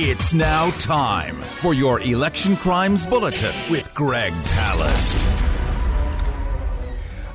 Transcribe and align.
It's 0.00 0.32
now 0.32 0.70
time 0.78 1.42
for 1.60 1.74
your 1.74 2.00
Election 2.02 2.54
Crimes 2.56 3.04
Bulletin 3.04 3.52
with 3.68 3.92
Greg 3.96 4.32
Palast. 4.32 5.26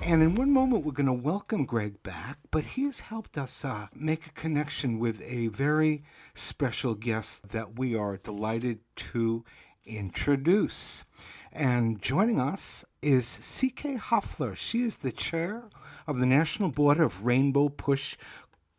And 0.01 0.23
in 0.23 0.35
one 0.35 0.49
moment, 0.49 0.85
we're 0.85 0.93
going 0.93 1.07
to 1.07 1.11
welcome 1.11 1.65
Greg 1.65 2.01
back, 2.03 2.37
but 2.51 2.63
he 2.63 2.83
has 2.83 3.01
helped 3.01 3.37
us 3.37 3.65
uh, 3.65 3.87
make 3.93 4.27
a 4.27 4.31
connection 4.31 4.97
with 4.97 5.21
a 5.23 5.47
very 5.49 6.03
special 6.35 6.95
guest 6.95 7.49
that 7.49 7.77
we 7.77 7.97
are 7.97 8.15
delighted 8.15 8.79
to 8.95 9.43
introduce. 9.83 11.03
And 11.51 12.01
joining 12.01 12.39
us 12.39 12.85
is 13.01 13.27
C.K. 13.27 13.95
Hoffler. 13.95 14.55
She 14.55 14.83
is 14.83 14.99
the 14.99 15.11
chair 15.11 15.65
of 16.07 16.17
the 16.17 16.25
National 16.25 16.69
Board 16.69 16.99
of 16.99 17.25
Rainbow 17.25 17.67
Push 17.67 18.15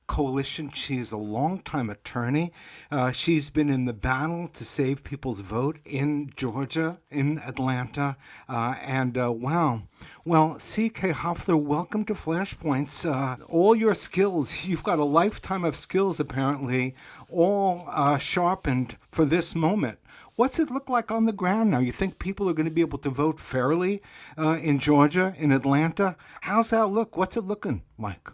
Coalition. 0.06 0.70
She's 0.70 1.12
a 1.12 1.16
longtime 1.16 1.90
attorney. 1.90 2.52
Uh, 2.90 3.12
she's 3.12 3.50
been 3.50 3.70
in 3.70 3.84
the 3.84 3.92
battle 3.92 4.48
to 4.48 4.64
save 4.64 5.04
people's 5.04 5.40
vote 5.40 5.78
in 5.84 6.30
Georgia, 6.36 6.98
in 7.10 7.38
Atlanta, 7.38 8.16
uh, 8.48 8.74
and 8.82 9.16
uh, 9.16 9.32
wow. 9.32 9.82
Well, 10.24 10.58
C.K. 10.58 11.10
Hoffler, 11.10 11.56
welcome 11.56 12.04
to 12.04 12.14
Flashpoints. 12.14 13.10
Uh, 13.10 13.42
all 13.46 13.74
your 13.74 13.94
skills, 13.94 14.64
you've 14.66 14.84
got 14.84 14.98
a 14.98 15.04
lifetime 15.04 15.64
of 15.64 15.76
skills 15.76 16.20
apparently, 16.20 16.94
all 17.30 17.84
uh, 17.88 18.18
sharpened 18.18 18.96
for 19.10 19.24
this 19.24 19.54
moment. 19.54 19.98
What's 20.36 20.58
it 20.58 20.70
look 20.70 20.88
like 20.88 21.12
on 21.12 21.26
the 21.26 21.32
ground 21.32 21.70
now? 21.70 21.78
You 21.78 21.92
think 21.92 22.18
people 22.18 22.48
are 22.48 22.54
going 22.54 22.66
to 22.66 22.72
be 22.72 22.80
able 22.80 22.98
to 22.98 23.10
vote 23.10 23.38
fairly 23.38 24.02
uh, 24.36 24.56
in 24.56 24.80
Georgia, 24.80 25.32
in 25.38 25.52
Atlanta? 25.52 26.16
How's 26.40 26.70
that 26.70 26.86
look? 26.86 27.16
What's 27.16 27.36
it 27.36 27.44
looking 27.44 27.82
like? 27.98 28.28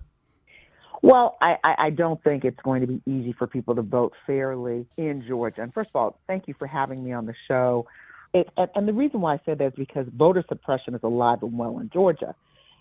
Well, 1.03 1.39
I, 1.41 1.57
I 1.65 1.91
don't 1.91 2.23
think 2.23 2.45
it's 2.45 2.61
going 2.63 2.83
to 2.83 2.87
be 2.87 3.01
easy 3.07 3.33
for 3.33 3.47
people 3.47 3.75
to 3.75 3.83
vote 3.83 4.13
fairly 4.27 4.87
in 4.99 5.25
Georgia. 5.27 5.63
And 5.63 5.73
first 5.73 5.91
of 5.95 5.97
all, 5.97 6.19
thank 6.27 6.47
you 6.47 6.55
for 6.59 6.67
having 6.67 7.03
me 7.03 7.13
on 7.13 7.25
the 7.25 7.35
show. 7.49 7.87
It, 8.35 8.49
and, 8.57 8.87
the 8.87 8.93
reason 8.93 9.21
why 9.23 9.35
I 9.35 9.41
say 9.47 9.55
that 9.55 9.65
is 9.65 9.73
because 9.77 10.07
voter 10.15 10.45
suppression 10.47 10.95
is 10.95 11.01
alive 11.03 11.43
and 11.43 11.57
well 11.57 11.79
in 11.79 11.89
Georgia. 11.91 12.35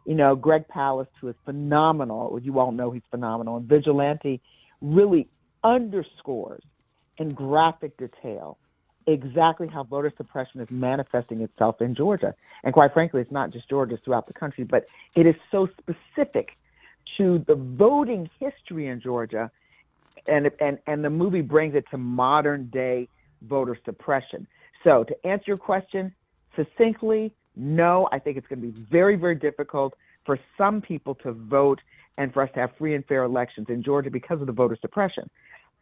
You 0.06 0.16
know, 0.16 0.36
Greg 0.36 0.67
Palast, 0.67 1.08
who 1.22 1.30
is 1.30 1.36
phenomenal, 1.45 2.38
you 2.42 2.59
all 2.59 2.72
know 2.72 2.92
he's 2.92 3.03
phenomenal, 3.09 3.58
and 3.58 3.67
Vigilante 3.67 4.42
really 4.81 5.28
underscores 5.64 6.64
in 7.17 7.30
graphic 7.30 7.97
detail 7.97 8.58
exactly 9.08 9.67
how 9.67 9.84
voter 9.84 10.12
suppression 10.16 10.62
is 10.62 10.70
manifesting 10.70 11.42
itself 11.42 11.81
in 11.81 11.95
Georgia. 11.95 12.36
And 12.64 12.73
quite 12.73 12.94
frankly, 12.94 13.22
it's 13.22 13.31
not 13.31 13.52
just 13.52 13.67
Georgia, 13.70 13.95
it's 13.95 14.03
throughout 14.03 14.28
the 14.28 14.34
country, 14.34 14.64
but 14.66 14.86
it 15.16 15.25
is 15.25 15.36
so 15.52 15.67
specific 15.80 16.58
to 17.18 17.44
the 17.48 17.56
voting 17.56 18.30
history 18.40 18.88
in 18.88 19.02
Georgia, 19.02 19.52
and 20.28 20.50
and 20.60 20.80
and 20.88 21.04
the 21.04 21.10
movie 21.10 21.42
brings 21.42 21.76
it 21.76 21.86
to 21.92 21.98
modern 21.98 22.70
day 22.70 23.08
voter 23.42 23.78
suppression. 23.86 24.48
So 24.84 25.04
to 25.04 25.28
answer 25.28 25.46
your 25.48 25.58
question 25.58 26.14
succinctly, 26.56 27.34
no, 27.56 28.08
I 28.12 28.20
think 28.20 28.38
it's 28.38 28.48
going 28.48 28.62
to 28.62 28.68
be 28.68 28.82
very 28.90 29.16
very 29.16 29.36
difficult 29.36 29.94
for 30.26 30.40
some 30.58 30.82
people 30.82 31.16
to 31.16 31.32
vote 31.32 31.80
and 32.18 32.34
for 32.34 32.44
us 32.44 32.50
to 32.54 32.60
have 32.60 32.72
free 32.78 32.96
and 32.96 33.06
fair 33.06 33.24
elections 33.24 33.68
in 33.70 33.82
Georgia 33.82 34.10
because 34.10 34.42
of 34.42 34.48
the 34.48 34.54
voter 34.54 34.78
suppression. 34.80 35.30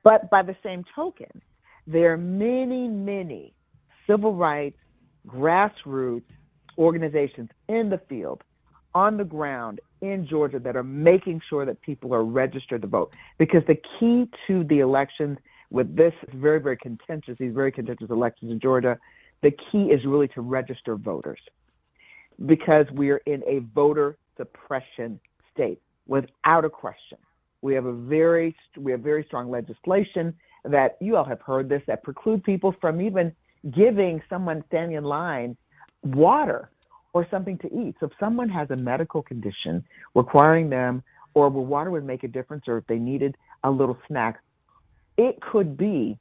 But 0.03 0.29
by 0.29 0.43
the 0.43 0.55
same 0.63 0.85
token, 0.95 1.41
there 1.85 2.13
are 2.13 2.17
many 2.17 2.87
many 2.87 3.53
civil 4.05 4.35
rights 4.35 4.77
grassroots 5.27 6.23
organizations 6.77 7.49
in 7.67 7.89
the 7.89 7.99
field 8.07 8.43
on 8.93 9.17
the 9.17 9.23
ground 9.23 9.79
in 10.01 10.27
Georgia 10.27 10.59
that 10.59 10.75
are 10.75 10.83
making 10.83 11.41
sure 11.49 11.65
that 11.65 11.81
people 11.81 12.13
are 12.13 12.23
registered 12.23 12.81
to 12.81 12.87
vote. 12.87 13.13
Because 13.37 13.63
the 13.67 13.77
key 13.99 14.29
to 14.47 14.63
the 14.63 14.79
elections 14.79 15.37
with 15.69 15.95
this 15.95 16.13
very, 16.33 16.59
very 16.59 16.77
contentious, 16.77 17.37
these 17.39 17.53
very 17.53 17.71
contentious 17.71 18.09
elections 18.09 18.51
in 18.51 18.59
Georgia, 18.59 18.97
the 19.41 19.51
key 19.51 19.91
is 19.91 20.05
really 20.05 20.27
to 20.29 20.41
register 20.41 20.95
voters. 20.95 21.39
Because 22.45 22.85
we're 22.93 23.21
in 23.25 23.43
a 23.47 23.59
voter 23.73 24.17
suppression 24.37 25.19
state, 25.53 25.81
without 26.07 26.63
a 26.63 26.69
question. 26.69 27.17
We 27.61 27.73
have 27.73 27.85
a 27.85 27.93
very 27.93 28.55
we 28.77 28.91
have 28.91 29.01
very 29.01 29.23
strong 29.25 29.49
legislation 29.49 30.33
that 30.63 30.97
you 31.01 31.15
all 31.15 31.25
have 31.25 31.41
heard 31.41 31.69
this 31.69 31.81
that 31.87 32.03
preclude 32.03 32.43
people 32.43 32.75
from 32.79 33.01
even 33.01 33.33
giving 33.71 34.21
someone 34.29 34.63
standing 34.67 34.97
in 34.97 35.03
line 35.03 35.57
water 36.03 36.69
or 37.17 37.27
something 37.31 37.57
to 37.59 37.67
eat. 37.67 37.95
So 37.99 38.07
if 38.07 38.11
someone 38.19 38.49
has 38.49 38.69
a 38.69 38.75
medical 38.75 39.21
condition 39.21 39.83
requiring 40.13 40.69
them, 40.69 41.03
or 41.33 41.49
where 41.49 41.63
water 41.63 41.91
would 41.91 42.05
make 42.05 42.23
a 42.23 42.27
difference, 42.27 42.63
or 42.67 42.77
if 42.77 42.87
they 42.87 42.97
needed 42.97 43.35
a 43.63 43.71
little 43.71 43.97
snack, 44.07 44.41
it 45.17 45.39
could 45.41 45.77
be 45.77 46.17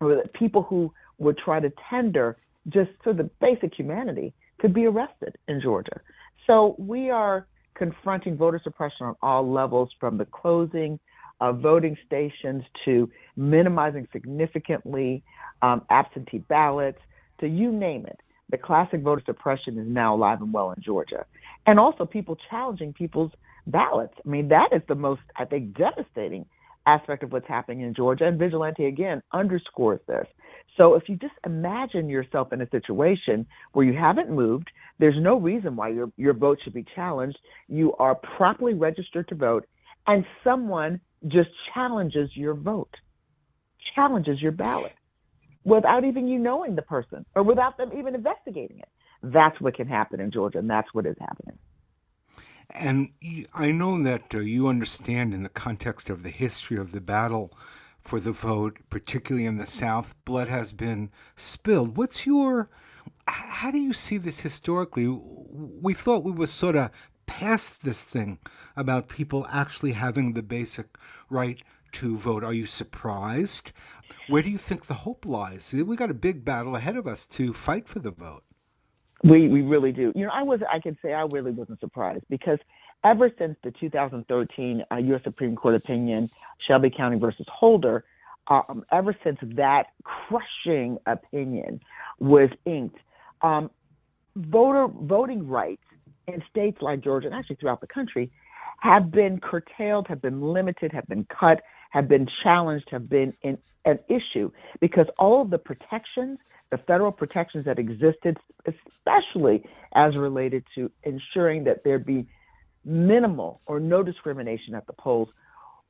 that 0.00 0.32
people 0.32 0.62
who 0.62 0.92
would 1.18 1.38
try 1.38 1.60
to 1.60 1.70
tender 1.90 2.36
just 2.68 2.90
for 3.02 3.12
the 3.12 3.24
basic 3.40 3.74
humanity 3.74 4.32
could 4.60 4.74
be 4.74 4.86
arrested 4.86 5.36
in 5.48 5.60
Georgia. 5.60 6.00
So 6.46 6.74
we 6.78 7.10
are 7.10 7.46
confronting 7.74 8.36
voter 8.36 8.60
suppression 8.62 9.06
on 9.06 9.16
all 9.22 9.50
levels, 9.50 9.90
from 10.00 10.18
the 10.18 10.24
closing 10.26 10.98
of 11.40 11.60
voting 11.60 11.96
stations 12.06 12.62
to 12.84 13.10
minimizing 13.36 14.06
significantly 14.12 15.22
um, 15.62 15.82
absentee 15.90 16.38
ballots 16.38 16.98
to 17.40 17.48
you 17.48 17.72
name 17.72 18.06
it 18.06 18.18
the 18.54 18.58
classic 18.58 19.00
voter 19.00 19.22
suppression 19.26 19.76
is 19.78 19.88
now 19.88 20.14
alive 20.14 20.40
and 20.40 20.52
well 20.52 20.70
in 20.70 20.80
Georgia. 20.80 21.26
And 21.66 21.80
also 21.80 22.04
people 22.04 22.36
challenging 22.48 22.92
people's 22.92 23.32
ballots. 23.66 24.14
I 24.24 24.28
mean, 24.28 24.46
that 24.48 24.68
is 24.70 24.82
the 24.86 24.94
most, 24.94 25.22
I 25.36 25.44
think, 25.44 25.76
devastating 25.76 26.46
aspect 26.86 27.24
of 27.24 27.32
what's 27.32 27.48
happening 27.48 27.80
in 27.80 27.94
Georgia. 27.94 28.26
And 28.26 28.38
Vigilante, 28.38 28.84
again, 28.84 29.22
underscores 29.32 29.98
this. 30.06 30.28
So 30.76 30.94
if 30.94 31.08
you 31.08 31.16
just 31.16 31.34
imagine 31.44 32.08
yourself 32.08 32.52
in 32.52 32.60
a 32.60 32.68
situation 32.68 33.44
where 33.72 33.84
you 33.84 33.98
haven't 33.98 34.30
moved, 34.30 34.70
there's 35.00 35.20
no 35.20 35.36
reason 35.36 35.74
why 35.74 35.88
your, 35.88 36.12
your 36.16 36.34
vote 36.34 36.58
should 36.62 36.74
be 36.74 36.86
challenged. 36.94 37.38
You 37.66 37.92
are 37.94 38.14
properly 38.14 38.74
registered 38.74 39.26
to 39.28 39.34
vote, 39.34 39.66
and 40.06 40.24
someone 40.44 41.00
just 41.26 41.50
challenges 41.74 42.30
your 42.34 42.54
vote, 42.54 42.94
challenges 43.96 44.40
your 44.40 44.52
ballot 44.52 44.94
without 45.64 46.04
even 46.04 46.28
you 46.28 46.38
knowing 46.38 46.76
the 46.76 46.82
person 46.82 47.24
or 47.34 47.42
without 47.42 47.76
them 47.76 47.90
even 47.96 48.14
investigating 48.14 48.78
it. 48.78 48.88
That's 49.22 49.58
what 49.60 49.74
can 49.74 49.88
happen 49.88 50.20
in 50.20 50.30
Georgia, 50.30 50.58
and 50.58 50.68
that's 50.68 50.92
what 50.92 51.06
is 51.06 51.16
happening. 51.18 51.58
And 52.70 53.10
I 53.54 53.70
know 53.72 54.02
that 54.02 54.34
uh, 54.34 54.38
you 54.40 54.68
understand 54.68 55.34
in 55.34 55.42
the 55.42 55.48
context 55.48 56.10
of 56.10 56.22
the 56.22 56.30
history 56.30 56.76
of 56.76 56.92
the 56.92 57.00
battle 57.00 57.52
for 58.00 58.20
the 58.20 58.32
vote, 58.32 58.78
particularly 58.90 59.46
in 59.46 59.56
the 59.56 59.66
South, 59.66 60.14
blood 60.24 60.48
has 60.48 60.72
been 60.72 61.10
spilled. 61.36 61.96
What's 61.96 62.26
your, 62.26 62.68
how 63.26 63.70
do 63.70 63.78
you 63.78 63.94
see 63.94 64.18
this 64.18 64.40
historically? 64.40 65.08
We 65.08 65.94
thought 65.94 66.24
we 66.24 66.32
were 66.32 66.46
sort 66.46 66.76
of 66.76 66.90
past 67.26 67.82
this 67.82 68.04
thing 68.04 68.38
about 68.76 69.08
people 69.08 69.46
actually 69.50 69.92
having 69.92 70.34
the 70.34 70.42
basic 70.42 70.98
right 71.30 71.62
to 71.94 72.16
vote. 72.16 72.44
Are 72.44 72.52
you 72.52 72.66
surprised? 72.66 73.72
Where 74.28 74.42
do 74.42 74.50
you 74.50 74.58
think 74.58 74.86
the 74.86 74.94
hope 74.94 75.24
lies? 75.26 75.72
We 75.72 75.96
got 75.96 76.10
a 76.10 76.14
big 76.14 76.44
battle 76.44 76.76
ahead 76.76 76.96
of 76.96 77.06
us 77.06 77.26
to 77.28 77.52
fight 77.52 77.88
for 77.88 77.98
the 77.98 78.10
vote. 78.10 78.42
We 79.22 79.48
we 79.48 79.62
really 79.62 79.92
do. 79.92 80.12
You 80.14 80.26
know, 80.26 80.32
I 80.32 80.42
was 80.42 80.60
I 80.70 80.80
can 80.80 80.98
say 81.02 81.12
I 81.12 81.22
really 81.22 81.50
wasn't 81.50 81.80
surprised 81.80 82.24
because 82.28 82.58
ever 83.04 83.30
since 83.38 83.56
the 83.62 83.70
2013 83.70 84.84
uh, 84.90 84.96
U.S. 84.96 85.22
Supreme 85.24 85.56
Court 85.56 85.74
opinion, 85.74 86.30
Shelby 86.66 86.90
County 86.90 87.18
versus 87.18 87.46
Holder, 87.48 88.04
um, 88.48 88.84
ever 88.92 89.16
since 89.24 89.38
that 89.42 89.86
crushing 90.02 90.98
opinion 91.06 91.80
was 92.18 92.50
inked, 92.66 92.98
um, 93.42 93.70
voter 94.36 94.88
voting 94.88 95.48
rights 95.48 95.82
in 96.26 96.42
states 96.50 96.78
like 96.80 97.02
Georgia 97.02 97.26
and 97.26 97.34
actually 97.34 97.56
throughout 97.56 97.80
the 97.80 97.86
country 97.86 98.30
have 98.78 99.10
been 99.10 99.40
curtailed, 99.40 100.08
have 100.08 100.20
been 100.20 100.40
limited, 100.40 100.92
have 100.92 101.06
been 101.06 101.24
cut, 101.24 101.62
have 101.90 102.08
been 102.08 102.28
challenged, 102.42 102.88
have 102.90 103.08
been 103.08 103.34
in, 103.42 103.58
an 103.84 103.98
issue 104.08 104.50
because 104.80 105.06
all 105.18 105.42
of 105.42 105.50
the 105.50 105.58
protections, 105.58 106.40
the 106.70 106.78
federal 106.78 107.12
protections 107.12 107.64
that 107.64 107.78
existed, 107.78 108.38
especially 108.66 109.64
as 109.94 110.16
related 110.16 110.64
to 110.74 110.90
ensuring 111.02 111.64
that 111.64 111.84
there 111.84 111.98
be 111.98 112.26
minimal 112.84 113.60
or 113.66 113.80
no 113.80 114.02
discrimination 114.02 114.74
at 114.74 114.86
the 114.86 114.92
polls, 114.92 115.28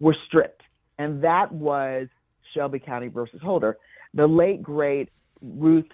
were 0.00 0.16
stripped. 0.26 0.62
And 0.98 1.22
that 1.22 1.52
was 1.52 2.08
Shelby 2.52 2.78
County 2.78 3.08
versus 3.08 3.40
Holder. 3.42 3.78
The 4.12 4.26
late 4.26 4.62
great 4.62 5.10
Ruth 5.40 5.88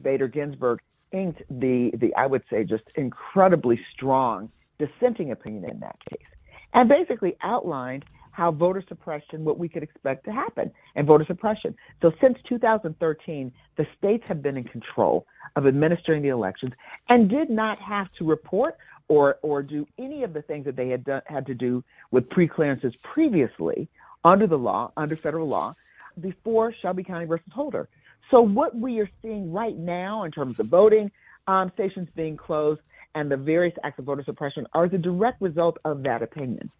Bader 0.00 0.28
Ginsburg 0.28 0.80
inked 1.12 1.42
the 1.48 1.92
the 1.94 2.14
I 2.14 2.26
would 2.26 2.42
say 2.50 2.64
just 2.64 2.84
incredibly 2.96 3.80
strong 3.92 4.50
dissenting 4.78 5.30
opinion 5.32 5.68
in 5.70 5.80
that 5.80 5.98
case, 6.10 6.26
and 6.74 6.88
basically 6.88 7.36
outlined 7.42 8.04
how 8.32 8.50
voter 8.52 8.84
suppression, 8.86 9.44
what 9.44 9.58
we 9.58 9.68
could 9.68 9.82
expect 9.82 10.24
to 10.26 10.32
happen, 10.32 10.70
and 10.94 11.06
voter 11.06 11.24
suppression. 11.26 11.74
So 12.02 12.12
since 12.20 12.36
2013, 12.46 13.50
the 13.78 13.86
states 13.96 14.28
have 14.28 14.42
been 14.42 14.58
in 14.58 14.64
control 14.64 15.26
of 15.56 15.66
administering 15.66 16.22
the 16.22 16.28
elections 16.28 16.74
and 17.08 17.30
did 17.30 17.48
not 17.48 17.78
have 17.78 18.12
to 18.18 18.24
report 18.26 18.76
or 19.08 19.38
or 19.42 19.62
do 19.62 19.86
any 19.98 20.22
of 20.24 20.34
the 20.34 20.42
things 20.42 20.64
that 20.66 20.76
they 20.76 20.88
had 20.88 21.04
done, 21.04 21.22
had 21.26 21.46
to 21.46 21.54
do 21.54 21.82
with 22.10 22.28
pre-clearances 22.28 22.94
previously 23.02 23.88
under 24.24 24.46
the 24.46 24.58
law, 24.58 24.92
under 24.96 25.16
federal 25.16 25.48
law. 25.48 25.74
before 26.20 26.72
Shelby 26.72 27.04
County 27.04 27.26
versus 27.26 27.52
Holder. 27.52 27.88
So 28.30 28.40
what 28.40 28.76
we 28.76 29.00
are 29.00 29.08
seeing 29.22 29.52
right 29.52 29.76
now 29.76 30.24
in 30.24 30.30
terms 30.30 30.58
of 30.58 30.66
voting 30.66 31.10
um, 31.46 31.70
stations 31.74 32.08
being 32.16 32.36
closed 32.36 32.80
and 33.16 33.30
the 33.30 33.36
various 33.36 33.74
acts 33.82 33.98
of 33.98 34.04
voter 34.04 34.22
suppression 34.22 34.66
are 34.74 34.88
the 34.88 34.98
direct 34.98 35.40
result 35.40 35.78
of 35.84 36.02
that 36.04 36.22
opinion. 36.22 36.70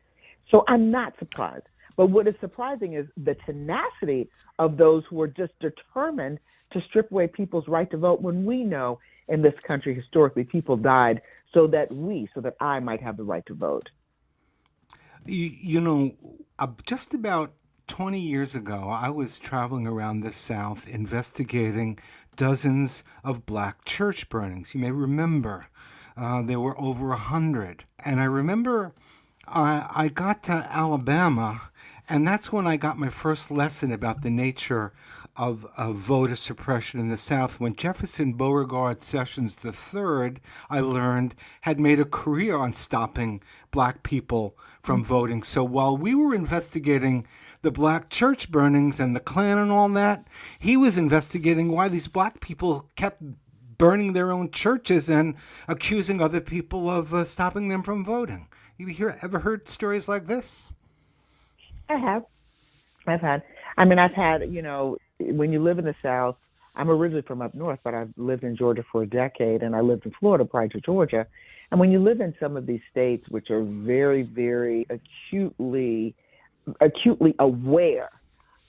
So 0.50 0.64
I'm 0.68 0.90
not 0.90 1.14
surprised. 1.18 1.64
But 1.96 2.10
what 2.10 2.28
is 2.28 2.34
surprising 2.40 2.92
is 2.92 3.06
the 3.16 3.34
tenacity 3.46 4.28
of 4.58 4.76
those 4.76 5.02
who 5.08 5.20
are 5.22 5.28
just 5.28 5.54
determined 5.60 6.38
to 6.72 6.82
strip 6.82 7.10
away 7.10 7.26
people's 7.26 7.66
right 7.66 7.90
to 7.90 7.96
vote 7.96 8.20
when 8.20 8.44
we 8.44 8.64
know 8.64 8.98
in 9.28 9.40
this 9.40 9.54
country 9.66 9.94
historically 9.94 10.44
people 10.44 10.76
died 10.76 11.22
so 11.54 11.66
that 11.68 11.90
we, 11.90 12.28
so 12.34 12.42
that 12.42 12.54
I 12.60 12.80
might 12.80 13.00
have 13.00 13.16
the 13.16 13.24
right 13.24 13.44
to 13.46 13.54
vote. 13.54 13.88
You, 15.24 15.50
you 15.58 15.80
know, 15.80 16.12
just 16.84 17.14
about 17.14 17.54
20 17.88 18.20
years 18.20 18.54
ago, 18.54 18.90
I 18.90 19.08
was 19.08 19.38
traveling 19.38 19.86
around 19.86 20.20
the 20.20 20.32
South 20.32 20.86
investigating 20.86 21.98
dozens 22.36 23.02
of 23.24 23.46
black 23.46 23.86
church 23.86 24.28
burnings. 24.28 24.74
You 24.74 24.82
may 24.82 24.90
remember 24.90 25.68
uh, 26.16 26.42
there 26.42 26.60
were 26.60 26.78
over 26.80 27.12
a 27.12 27.16
hundred. 27.16 27.84
And 28.04 28.20
I 28.20 28.24
remember 28.24 28.92
I, 29.46 29.86
I 29.94 30.08
got 30.08 30.42
to 30.44 30.52
Alabama, 30.70 31.70
and 32.08 32.26
that's 32.26 32.52
when 32.52 32.66
I 32.66 32.76
got 32.76 32.98
my 32.98 33.10
first 33.10 33.50
lesson 33.50 33.92
about 33.92 34.22
the 34.22 34.30
nature 34.30 34.92
of, 35.36 35.66
of 35.76 35.96
voter 35.96 36.36
suppression 36.36 36.98
in 36.98 37.08
the 37.10 37.16
South. 37.16 37.60
When 37.60 37.76
Jefferson 37.76 38.32
Beauregard 38.32 39.02
Sessions 39.02 39.56
III, 39.64 40.36
I 40.70 40.80
learned, 40.80 41.34
had 41.62 41.78
made 41.78 42.00
a 42.00 42.04
career 42.04 42.56
on 42.56 42.72
stopping 42.72 43.42
black 43.70 44.02
people 44.02 44.56
from 44.82 45.04
voting. 45.04 45.42
So 45.42 45.62
while 45.62 45.96
we 45.96 46.14
were 46.14 46.34
investigating 46.34 47.26
the 47.62 47.70
black 47.70 48.08
church 48.10 48.50
burnings 48.50 48.98
and 48.98 49.14
the 49.14 49.20
Klan 49.20 49.58
and 49.58 49.70
all 49.70 49.88
that, 49.90 50.26
he 50.58 50.76
was 50.76 50.98
investigating 50.98 51.70
why 51.70 51.88
these 51.88 52.08
black 52.08 52.40
people 52.40 52.88
kept 52.96 53.22
burning 53.78 54.12
their 54.12 54.30
own 54.30 54.50
churches 54.50 55.08
and 55.08 55.34
accusing 55.68 56.20
other 56.20 56.40
people 56.40 56.88
of 56.88 57.12
uh, 57.12 57.24
stopping 57.24 57.68
them 57.68 57.82
from 57.82 58.04
voting. 58.04 58.48
You 58.78 58.86
hear, 58.86 59.16
ever 59.22 59.40
heard 59.40 59.68
stories 59.68 60.08
like 60.08 60.26
this? 60.26 60.68
I 61.88 61.96
have. 61.96 62.24
I've 63.06 63.20
had. 63.20 63.42
I 63.78 63.84
mean, 63.84 63.98
I've 63.98 64.14
had, 64.14 64.50
you 64.50 64.62
know, 64.62 64.96
when 65.18 65.52
you 65.52 65.60
live 65.60 65.78
in 65.78 65.84
the 65.84 65.94
South, 66.02 66.36
I'm 66.74 66.90
originally 66.90 67.22
from 67.22 67.40
up 67.40 67.54
north, 67.54 67.80
but 67.82 67.94
I've 67.94 68.12
lived 68.16 68.44
in 68.44 68.56
Georgia 68.56 68.84
for 68.90 69.02
a 69.02 69.06
decade 69.06 69.62
and 69.62 69.74
I 69.74 69.80
lived 69.80 70.04
in 70.04 70.12
Florida 70.12 70.44
prior 70.44 70.68
to 70.68 70.80
Georgia. 70.80 71.26
And 71.70 71.80
when 71.80 71.90
you 71.90 71.98
live 71.98 72.20
in 72.20 72.34
some 72.38 72.56
of 72.56 72.66
these 72.66 72.82
states, 72.90 73.28
which 73.28 73.50
are 73.50 73.62
very, 73.62 74.22
very 74.22 74.86
acutely, 74.90 76.14
acutely 76.80 77.34
aware 77.38 78.10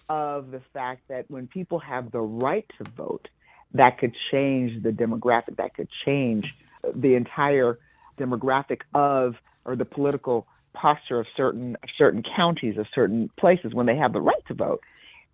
of 0.09 0.51
the 0.51 0.61
fact 0.73 1.01
that 1.09 1.29
when 1.29 1.47
people 1.47 1.79
have 1.79 2.11
the 2.11 2.21
right 2.21 2.65
to 2.77 2.89
vote, 2.91 3.27
that 3.73 3.97
could 3.99 4.15
change 4.31 4.81
the 4.83 4.89
demographic, 4.89 5.57
that 5.57 5.73
could 5.73 5.89
change 6.05 6.45
the 6.95 7.15
entire 7.15 7.77
demographic 8.19 8.81
of 8.93 9.35
or 9.65 9.75
the 9.75 9.85
political 9.85 10.47
posture 10.73 11.19
of 11.19 11.25
certain 11.35 11.75
certain 11.97 12.23
counties 12.35 12.75
or 12.77 12.87
certain 12.93 13.29
places 13.39 13.73
when 13.73 13.85
they 13.85 13.95
have 13.95 14.13
the 14.13 14.21
right 14.21 14.45
to 14.47 14.53
vote 14.53 14.79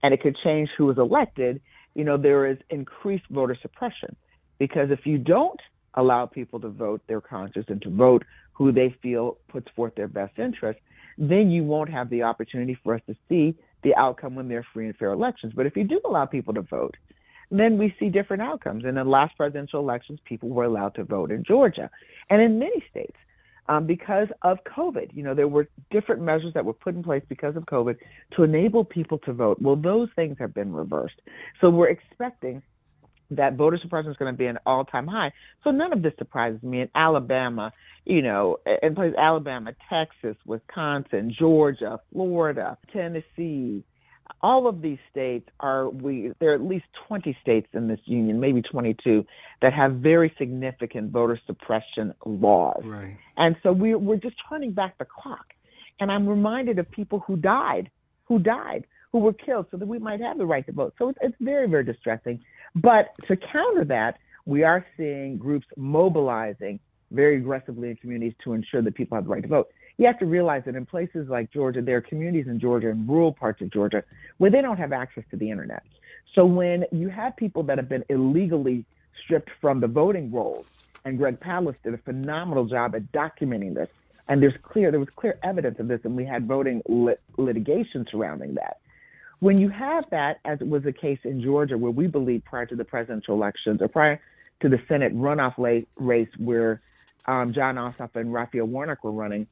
and 0.04 0.14
it 0.14 0.22
could 0.22 0.38
change 0.44 0.70
who 0.78 0.92
is 0.92 0.98
elected, 0.98 1.62
you 1.96 2.04
know, 2.04 2.18
there 2.18 2.46
is 2.46 2.58
increased 2.70 3.24
voter 3.32 3.58
suppression. 3.62 4.16
Because 4.60 4.92
if 4.92 5.06
you 5.06 5.18
don't 5.18 5.60
allow 5.96 6.26
people 6.26 6.60
to 6.60 6.70
vote 6.70 7.02
their 7.08 7.22
conscience 7.22 7.66
and 7.70 7.82
to 7.82 7.90
vote 7.90 8.24
who 8.52 8.72
they 8.72 8.96
feel 9.02 9.38
puts 9.48 9.68
forth 9.76 9.96
their 9.96 10.08
best 10.08 10.38
interest, 10.38 10.80
then 11.18 11.50
you 11.50 11.64
won't 11.64 11.90
have 11.90 12.10
the 12.10 12.24
opportunity 12.24 12.78
for 12.84 12.96
us 12.96 13.02
to 13.08 13.16
see 13.30 13.56
the 13.84 13.96
outcome 13.96 14.36
when 14.36 14.48
they're 14.48 14.66
free 14.74 14.88
and 14.88 14.96
fair 14.98 15.12
elections. 15.12 15.54
But 15.56 15.66
if 15.66 15.76
you 15.76 15.84
do 15.84 16.02
allow 16.06 16.26
people 16.26 16.54
to 16.54 16.62
vote, 16.62 16.96
then 17.60 17.78
we 17.78 17.96
see 18.00 18.10
different 18.10 18.42
outcomes. 18.42 18.86
In 18.86 18.96
the 18.96 19.04
last 19.04 19.36
presidential 19.38 19.80
elections, 19.80 20.20
people 20.26 20.50
were 20.50 20.64
allowed 20.64 20.96
to 20.96 21.04
vote 21.04 21.32
in 21.32 21.44
Georgia 21.44 21.90
and 22.30 22.42
in 22.42 22.60
many 22.60 22.84
states 22.90 23.18
um, 23.70 23.86
because 23.86 24.28
of 24.42 24.58
COVID. 24.64 25.16
You 25.16 25.24
know, 25.24 25.36
there 25.36 25.48
were 25.48 25.68
different 25.92 26.22
measures 26.22 26.54
that 26.54 26.66
were 26.66 26.74
put 26.74 26.96
in 26.96 27.04
place 27.04 27.24
because 27.30 27.56
of 27.56 27.66
COVID 27.66 27.98
to 28.36 28.44
enable 28.44 28.84
people 28.84 29.18
to 29.20 29.34
vote. 29.34 29.62
Well, 29.62 29.76
those 29.76 30.10
things 30.16 30.38
have 30.40 30.54
been 30.54 30.74
reversed. 30.74 31.22
So 31.62 31.70
we're 31.70 31.90
expecting 31.90 32.62
that 33.32 33.56
voter 33.56 33.80
suppression 33.82 34.12
is 34.12 34.18
going 34.18 34.34
to 34.34 34.38
be 34.38 34.46
an 34.46 34.60
all-time 34.66 35.08
high. 35.08 35.32
So 35.64 35.72
none 35.72 35.94
of 35.94 36.02
this 36.02 36.14
surprises 36.18 36.62
me. 36.62 36.82
In 36.82 36.90
Alabama, 36.94 37.72
you 38.06 38.22
know, 38.22 38.58
in 38.82 38.96
places 38.96 39.16
Alabama, 39.18 39.74
Texas, 39.90 40.36
Wisconsin, 40.46 41.34
Georgia, 41.38 42.00
Florida, 42.12 42.78
Tennessee, 42.92 43.84
all 44.42 44.68
of 44.68 44.82
these 44.82 44.98
states 45.12 45.50
are 45.60 45.90
we 45.90 46.32
there 46.40 46.52
are 46.52 46.56
at 46.56 46.62
least 46.62 46.86
20 47.08 47.38
states 47.42 47.68
in 47.74 47.88
this 47.88 48.00
union 48.06 48.40
maybe 48.40 48.62
22 48.62 49.26
that 49.62 49.74
have 49.74 49.94
very 49.96 50.34
significant 50.38 51.12
voter 51.12 51.40
suppression 51.46 52.14
laws. 52.26 52.82
Right. 52.84 53.18
and 53.38 53.56
so 53.64 53.72
we're, 53.72 53.98
we're 53.98 54.18
just 54.18 54.36
turning 54.50 54.72
back 54.72 54.98
the 54.98 55.06
clock. 55.06 55.54
And 56.00 56.12
i'm 56.12 56.28
reminded 56.28 56.80
of 56.80 56.90
people 56.92 57.20
who 57.20 57.36
died 57.36 57.90
who 58.26 58.40
died 58.40 58.86
who 59.12 59.20
were 59.20 59.34
killed 59.34 59.68
so 59.70 59.78
that 59.78 59.88
we 59.88 60.00
might 60.00 60.20
have 60.22 60.38
the 60.38 60.46
right 60.46 60.66
to 60.66 60.72
vote. 60.72 60.94
So 60.98 61.10
it's, 61.10 61.20
it's 61.22 61.36
very 61.40 61.68
very 61.68 61.84
distressing. 61.84 62.44
But 62.76 63.10
to 63.28 63.38
counter 63.38 63.86
that 63.86 64.18
we 64.46 64.64
are 64.64 64.86
seeing 64.98 65.38
groups 65.38 65.68
mobilizing 65.78 66.80
very 67.12 67.38
aggressively 67.38 67.92
in 67.92 67.96
communities 67.96 68.34
to 68.44 68.54
ensure 68.54 68.82
that 68.82 68.96
people 68.96 69.16
have 69.16 69.26
the 69.26 69.30
right 69.30 69.44
to 69.44 69.48
vote 69.48 69.68
you 69.98 70.08
have 70.08 70.20
to 70.20 70.26
realize 70.26 70.64
that 70.66 70.76
in 70.76 70.86
places 70.86 71.30
like 71.30 71.52
Georgia, 71.52 71.82
there 71.82 71.98
are 71.98 72.02
communities 72.02 72.48
in 72.48 72.60
Georgia 72.60 72.90
and 72.90 73.08
rural 73.08 73.32
parts 73.32 73.62
of 73.62 73.72
Georgia 73.72 74.04
where 74.38 74.50
they 74.50 74.62
don't 74.62 74.78
have 74.78 74.92
access 74.92 75.24
to 75.32 75.38
the 75.38 75.50
internet. 75.52 75.84
So 76.34 76.46
when 76.46 76.86
you 76.92 77.10
have 77.10 77.36
people 77.36 77.64
that 77.64 77.78
have 77.78 77.90
been 77.90 78.04
illegally 78.10 78.86
stripped 79.24 79.52
from 79.62 79.80
the 79.80 79.88
voting 79.88 80.32
rolls, 80.32 80.66
and 81.06 81.18
Greg 81.18 81.40
Palast 81.40 81.76
did 81.84 81.94
a 81.94 81.98
phenomenal 81.98 82.66
job 82.66 82.96
at 82.96 83.12
documenting 83.12 83.76
this, 83.76 83.90
and 84.28 84.42
there's 84.42 84.56
clear 84.64 84.90
there 84.90 85.00
was 85.00 85.10
clear 85.16 85.38
evidence 85.44 85.80
of 85.80 85.88
this, 85.88 86.00
and 86.06 86.16
we 86.16 86.26
had 86.26 86.48
voting 86.48 86.82
lit- 86.88 87.22
litigation 87.38 88.08
surrounding 88.10 88.56
that. 88.56 88.78
When 89.40 89.60
you 89.60 89.68
have 89.70 90.10
that, 90.12 90.40
as 90.46 90.60
was 90.60 90.84
the 90.84 90.94
case 90.94 91.20
in 91.26 91.42
Georgia, 91.42 91.78
where 91.78 91.92
we 91.92 92.08
believe 92.08 92.44
prior 92.46 92.66
to 92.66 92.76
the 92.76 92.86
presidential 92.86 93.36
elections 93.36 93.82
or 93.82 93.90
prior 93.90 94.22
to 94.62 94.70
the 94.70 94.80
Senate 94.88 95.14
runoff 95.14 95.86
race, 95.98 96.30
where 96.38 96.82
um, 97.26 97.52
Jon 97.52 97.76
Ossoff 97.76 98.16
and 98.16 98.34
Raphael 98.34 98.66
Warnock 98.66 99.04
were 99.04 99.12
running, 99.12 99.48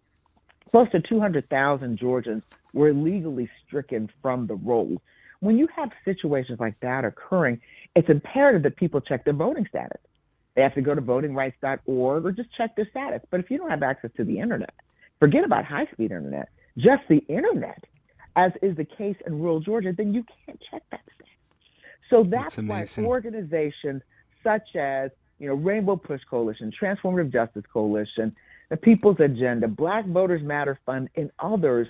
Close 0.69 0.89
to 0.91 1.01
200,000 1.01 1.97
Georgians 1.97 2.43
were 2.73 2.89
illegally 2.89 3.49
stricken 3.65 4.09
from 4.21 4.47
the 4.47 4.55
rolls. 4.55 4.99
When 5.39 5.57
you 5.57 5.67
have 5.75 5.91
situations 6.05 6.59
like 6.59 6.79
that 6.81 7.03
occurring, 7.03 7.59
it's 7.95 8.09
imperative 8.09 8.63
that 8.63 8.75
people 8.75 9.01
check 9.01 9.25
their 9.25 9.33
voting 9.33 9.65
status. 9.67 9.99
They 10.55 10.61
have 10.61 10.75
to 10.75 10.81
go 10.81 10.93
to 10.93 11.01
votingrights.org 11.01 12.25
or 12.25 12.31
just 12.31 12.53
check 12.55 12.75
their 12.75 12.87
status. 12.89 13.21
But 13.29 13.39
if 13.39 13.49
you 13.49 13.57
don't 13.57 13.69
have 13.69 13.83
access 13.83 14.11
to 14.17 14.23
the 14.23 14.39
internet, 14.39 14.73
forget 15.19 15.43
about 15.43 15.65
high 15.65 15.87
speed 15.91 16.11
internet, 16.11 16.49
just 16.77 17.03
the 17.09 17.17
internet, 17.27 17.83
as 18.35 18.51
is 18.61 18.77
the 18.77 18.85
case 18.85 19.15
in 19.25 19.41
rural 19.41 19.59
Georgia, 19.59 19.93
then 19.95 20.13
you 20.13 20.23
can't 20.45 20.61
check 20.69 20.83
that 20.91 21.01
status. 21.15 21.33
So 22.09 22.23
that's, 22.23 22.55
that's 22.57 22.97
why 22.97 23.03
organizations 23.03 24.03
such 24.43 24.75
as 24.75 25.11
you 25.39 25.47
know 25.47 25.55
Rainbow 25.55 25.95
Push 25.95 26.21
Coalition, 26.29 26.71
Transformative 26.79 27.31
Justice 27.31 27.63
Coalition, 27.71 28.35
the 28.71 28.77
People's 28.77 29.19
Agenda, 29.19 29.67
Black 29.67 30.07
Voters 30.07 30.41
Matter 30.41 30.79
Fund, 30.85 31.09
and 31.17 31.29
others 31.39 31.87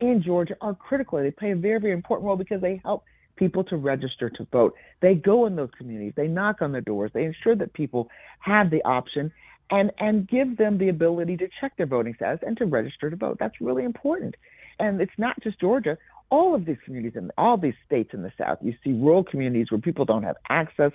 in 0.00 0.22
Georgia 0.24 0.56
are 0.62 0.74
critical. 0.74 1.18
They 1.18 1.30
play 1.30 1.50
a 1.50 1.56
very, 1.56 1.78
very 1.78 1.92
important 1.92 2.26
role 2.26 2.36
because 2.36 2.62
they 2.62 2.80
help 2.82 3.04
people 3.36 3.62
to 3.64 3.76
register 3.76 4.30
to 4.30 4.46
vote. 4.50 4.74
They 5.02 5.14
go 5.14 5.44
in 5.44 5.56
those 5.56 5.68
communities, 5.76 6.14
they 6.16 6.28
knock 6.28 6.62
on 6.62 6.72
their 6.72 6.80
doors, 6.80 7.10
they 7.12 7.24
ensure 7.24 7.54
that 7.56 7.74
people 7.74 8.08
have 8.40 8.70
the 8.70 8.82
option 8.82 9.30
and, 9.70 9.92
and 9.98 10.26
give 10.26 10.56
them 10.56 10.78
the 10.78 10.88
ability 10.88 11.36
to 11.36 11.48
check 11.60 11.76
their 11.76 11.86
voting 11.86 12.14
status 12.14 12.40
and 12.46 12.56
to 12.56 12.64
register 12.64 13.10
to 13.10 13.16
vote. 13.16 13.36
That's 13.38 13.60
really 13.60 13.84
important. 13.84 14.34
And 14.78 15.02
it's 15.02 15.12
not 15.18 15.36
just 15.42 15.60
Georgia. 15.60 15.98
All 16.30 16.54
of 16.54 16.64
these 16.64 16.78
communities 16.82 17.16
in 17.16 17.30
all 17.36 17.58
these 17.58 17.74
states 17.84 18.14
in 18.14 18.22
the 18.22 18.32
South, 18.38 18.56
you 18.62 18.74
see 18.82 18.92
rural 18.92 19.22
communities 19.22 19.70
where 19.70 19.82
people 19.82 20.06
don't 20.06 20.22
have 20.22 20.36
access 20.48 20.92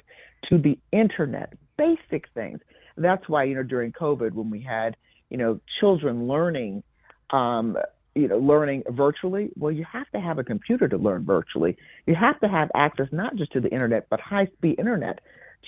to 0.49 0.57
the 0.57 0.79
internet, 0.91 1.53
basic 1.77 2.25
things. 2.33 2.59
That's 2.97 3.29
why, 3.29 3.43
you 3.43 3.53
know, 3.53 3.61
during 3.61 3.91
COVID, 3.91 4.31
when 4.31 4.49
we 4.49 4.61
had 4.61 4.97
you 5.29 5.37
know, 5.37 5.59
children 5.79 6.27
learning, 6.27 6.83
um, 7.31 7.77
you 8.15 8.27
know, 8.27 8.37
learning 8.37 8.83
virtually. 8.89 9.49
Well, 9.55 9.71
you 9.71 9.85
have 9.91 10.09
to 10.11 10.19
have 10.19 10.39
a 10.39 10.43
computer 10.43 10.87
to 10.87 10.97
learn 10.97 11.25
virtually. 11.25 11.77
You 12.05 12.15
have 12.15 12.39
to 12.39 12.47
have 12.47 12.69
access 12.75 13.07
not 13.11 13.35
just 13.35 13.51
to 13.53 13.61
the 13.61 13.69
internet, 13.69 14.07
but 14.09 14.19
high-speed 14.19 14.79
internet 14.79 15.19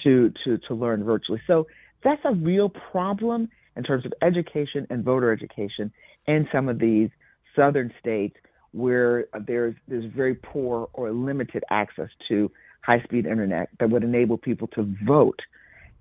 to 0.04 0.32
to 0.44 0.58
to 0.68 0.74
learn 0.74 1.04
virtually. 1.04 1.42
So 1.48 1.68
that's 2.04 2.22
a 2.26 2.34
real 2.34 2.70
problem 2.70 3.50
in 3.76 3.84
terms 3.84 4.06
of 4.06 4.14
education 4.22 4.88
and 4.90 5.04
voter 5.04 5.32
education 5.32 5.92
in 6.28 6.48
some 6.52 6.70
of 6.70 6.80
these 6.80 7.10
southern 7.56 7.94
states 8.00 8.36
where 8.72 9.26
there's 9.48 9.76
there's 9.88 10.06
very 10.14 10.36
poor 10.36 10.90
or 10.94 11.12
limited 11.12 11.64
access 11.70 12.10
to 12.28 12.52
high-speed 12.82 13.26
internet 13.26 13.70
that 13.80 13.90
would 13.90 14.04
enable 14.04 14.38
people 14.38 14.68
to 14.68 14.96
vote 15.06 15.40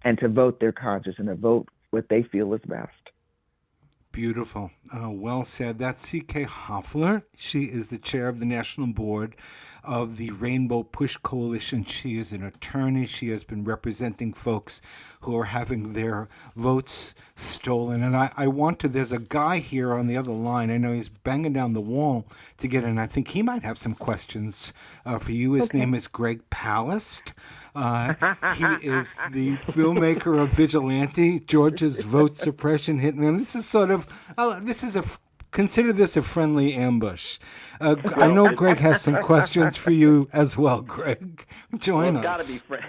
and 0.04 0.18
to 0.18 0.28
vote 0.28 0.60
their 0.60 0.72
conscience 0.72 1.16
and 1.18 1.26
to 1.28 1.34
vote 1.34 1.68
what 1.90 2.08
they 2.08 2.22
feel 2.22 2.54
is 2.54 2.60
best 2.66 3.07
Beautiful. 4.18 4.72
Uh, 4.92 5.10
well 5.10 5.44
said. 5.44 5.78
That's 5.78 6.04
C.K. 6.08 6.42
Hoffler. 6.42 7.22
She 7.37 7.66
is 7.66 7.87
the 7.87 7.98
chair 7.98 8.28
of 8.28 8.40
the 8.40 8.46
National 8.46 8.88
Board 8.88 9.37
of 9.84 10.16
the 10.16 10.30
Rainbow 10.32 10.82
Push 10.82 11.18
Coalition. 11.18 11.84
She 11.84 12.18
is 12.18 12.32
an 12.32 12.42
attorney. 12.42 13.06
She 13.06 13.28
has 13.28 13.44
been 13.44 13.62
representing 13.62 14.32
folks 14.32 14.80
who 15.20 15.38
are 15.38 15.44
having 15.44 15.92
their 15.92 16.28
votes 16.56 17.14
stolen. 17.37 18.02
And 18.02 18.16
I, 18.16 18.32
I 18.37 18.48
want 18.48 18.80
to, 18.80 18.88
there's 18.88 19.12
a 19.12 19.20
guy 19.20 19.58
here 19.58 19.94
on 19.94 20.08
the 20.08 20.16
other 20.16 20.32
line. 20.32 20.70
I 20.70 20.78
know 20.78 20.92
he's 20.92 21.08
banging 21.08 21.52
down 21.52 21.72
the 21.72 21.80
wall 21.80 22.26
to 22.56 22.68
get 22.68 22.84
in. 22.84 22.98
I 22.98 23.06
think 23.06 23.28
he 23.28 23.42
might 23.42 23.62
have 23.62 23.78
some 23.78 23.94
questions 23.94 24.72
uh, 25.06 25.18
for 25.18 25.32
you. 25.32 25.52
His 25.52 25.70
okay. 25.70 25.78
name 25.78 25.94
is 25.94 26.08
Greg 26.08 26.42
Palast. 26.50 27.32
Uh, 27.75 28.14
he 28.54 28.88
is 28.88 29.14
the 29.30 29.56
filmmaker 29.58 30.40
of 30.42 30.52
Vigilante, 30.52 31.38
Georgia's 31.40 32.00
vote 32.02 32.37
suppression 32.37 33.00
hitman. 33.00 33.28
And 33.28 33.40
this 33.40 33.54
is 33.54 33.66
sort 33.66 33.90
of, 33.90 34.07
uh, 34.36 34.60
this 34.60 34.82
is 34.82 34.96
a 34.96 35.02
consider 35.50 35.92
this 35.92 36.16
a 36.16 36.22
friendly 36.22 36.74
ambush. 36.74 37.38
Uh, 37.80 37.96
I 38.16 38.30
know 38.30 38.54
Greg 38.54 38.78
has 38.78 39.00
some 39.00 39.22
questions 39.22 39.76
for 39.76 39.90
you 39.90 40.28
as 40.32 40.56
well, 40.56 40.82
Greg. 40.82 41.46
Join 41.76 42.14
well, 42.14 42.22
it's 42.22 42.26
us. 42.26 42.60
Gotta 42.60 42.76
be 42.76 42.82
fr- 42.82 42.88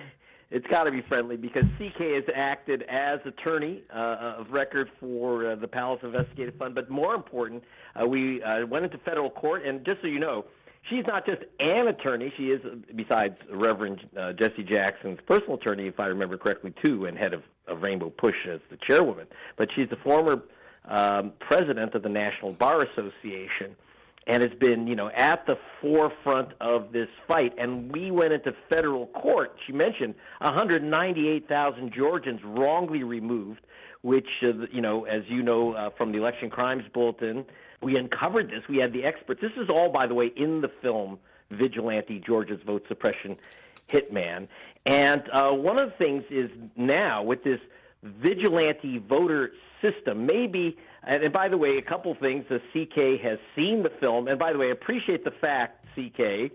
it's 0.52 0.66
got 0.68 0.86
to 0.86 0.92
be 0.92 1.02
friendly 1.04 1.38
because 1.38 1.66
CK 1.78 2.00
has 2.00 2.24
acted 2.34 2.84
as 2.90 3.20
attorney 3.26 3.84
uh, 3.94 4.36
of 4.40 4.50
record 4.50 4.90
for 5.00 5.52
uh, 5.52 5.56
the 5.56 5.68
Palast 5.68 6.04
Investigative 6.04 6.56
Fund. 6.56 6.74
But 6.74 6.90
more 6.90 7.14
important, 7.14 7.64
uh, 7.96 8.08
we 8.08 8.42
uh, 8.42 8.66
went 8.66 8.86
into 8.86 8.98
federal 9.00 9.30
court, 9.30 9.64
and 9.66 9.86
just 9.86 10.02
so 10.02 10.08
you 10.08 10.20
know, 10.20 10.46
she's 10.90 11.04
not 11.08 11.28
just 11.28 11.44
an 11.60 11.88
attorney. 11.90 12.34
She 12.36 12.46
is, 12.46 12.62
besides 12.96 13.36
Reverend 13.52 14.10
uh, 14.20 14.34
Jesse 14.34 14.64
Jackson's 14.64 15.20
personal 15.28 15.56
attorney, 15.56 15.88
if 15.88 16.00
I 16.00 16.08
remember 16.08 16.36
correctly, 16.38 16.74
too, 16.84 17.06
and 17.06 17.16
head 17.16 17.34
of, 17.34 17.44
of 17.68 17.84
Rainbow 17.84 18.10
Push 18.10 18.48
as 18.52 18.60
the 18.72 18.78
chairwoman. 18.90 19.28
But 19.56 19.70
she's 19.76 19.90
the 19.90 19.98
former 19.98 20.42
um, 20.86 21.34
president 21.40 21.94
of 21.96 22.04
the 22.04 22.10
National 22.10 22.54
Bar 22.54 22.84
Association 22.84 23.76
and 24.28 24.44
has 24.44 24.52
been, 24.60 24.86
you 24.86 24.96
know, 24.96 25.10
at 25.16 25.46
the 25.48 25.58
forefront 25.82 26.50
of 26.62 26.92
this 26.92 27.08
fight. 27.28 27.54
And 27.58 27.92
we 27.92 28.12
went 28.12 28.32
into 28.32 28.54
federal 28.70 29.08
court. 29.08 29.56
She 29.66 29.74
mentioned 29.74 30.14
198,000 30.42 31.92
Georgians 31.92 32.40
wrongly 32.44 33.04
removed, 33.04 33.62
which, 34.02 34.28
uh, 34.44 34.68
you 34.72 34.82
know, 34.82 35.06
as 35.06 35.24
you 35.28 35.42
know 35.42 35.74
uh, 35.74 35.90
from 35.98 36.12
the 36.12 36.20
Election 36.20 36.50
Crimes 36.50 36.84
Bulletin, 36.94 37.44
we 37.82 37.98
uncovered 37.98 38.50
this. 38.50 38.62
We 38.70 38.78
had 38.78 38.94
the 38.94 39.04
experts. 39.04 39.42
This 39.42 39.52
is 39.58 39.70
all, 39.70 39.90
by 39.90 40.06
the 40.06 40.14
way, 40.14 40.32
in 40.36 40.62
the 40.62 40.72
film 40.82 41.18
Vigilante: 41.50 42.22
Georgia's 42.26 42.62
Vote 42.66 42.84
Suppression 42.88 43.36
Hitman. 43.90 44.48
And 44.86 45.24
uh, 45.34 45.52
one 45.52 45.80
of 45.82 45.90
the 45.90 45.96
things 45.98 46.24
is 46.30 46.50
now 46.76 47.24
with 47.24 47.44
this 47.44 47.60
vigilante 48.04 49.00
voter 49.00 49.52
system. 49.82 50.26
Maybe, 50.26 50.78
and, 51.04 51.32
by 51.34 51.50
the 51.50 51.58
way, 51.58 51.78
a 51.78 51.82
couple 51.82 52.16
things. 52.20 52.46
The 52.50 52.60
CK 52.74 53.22
has 53.24 53.40
seen 53.56 53.84
the 53.84 53.92
film, 54.02 54.28
and 54.28 54.38
by 54.38 54.54
the 54.54 54.60
way, 54.60 54.68
I 54.68 54.72
appreciate 54.72 55.24
the 55.24 55.34
fact, 55.42 55.86
CK, 55.96 56.52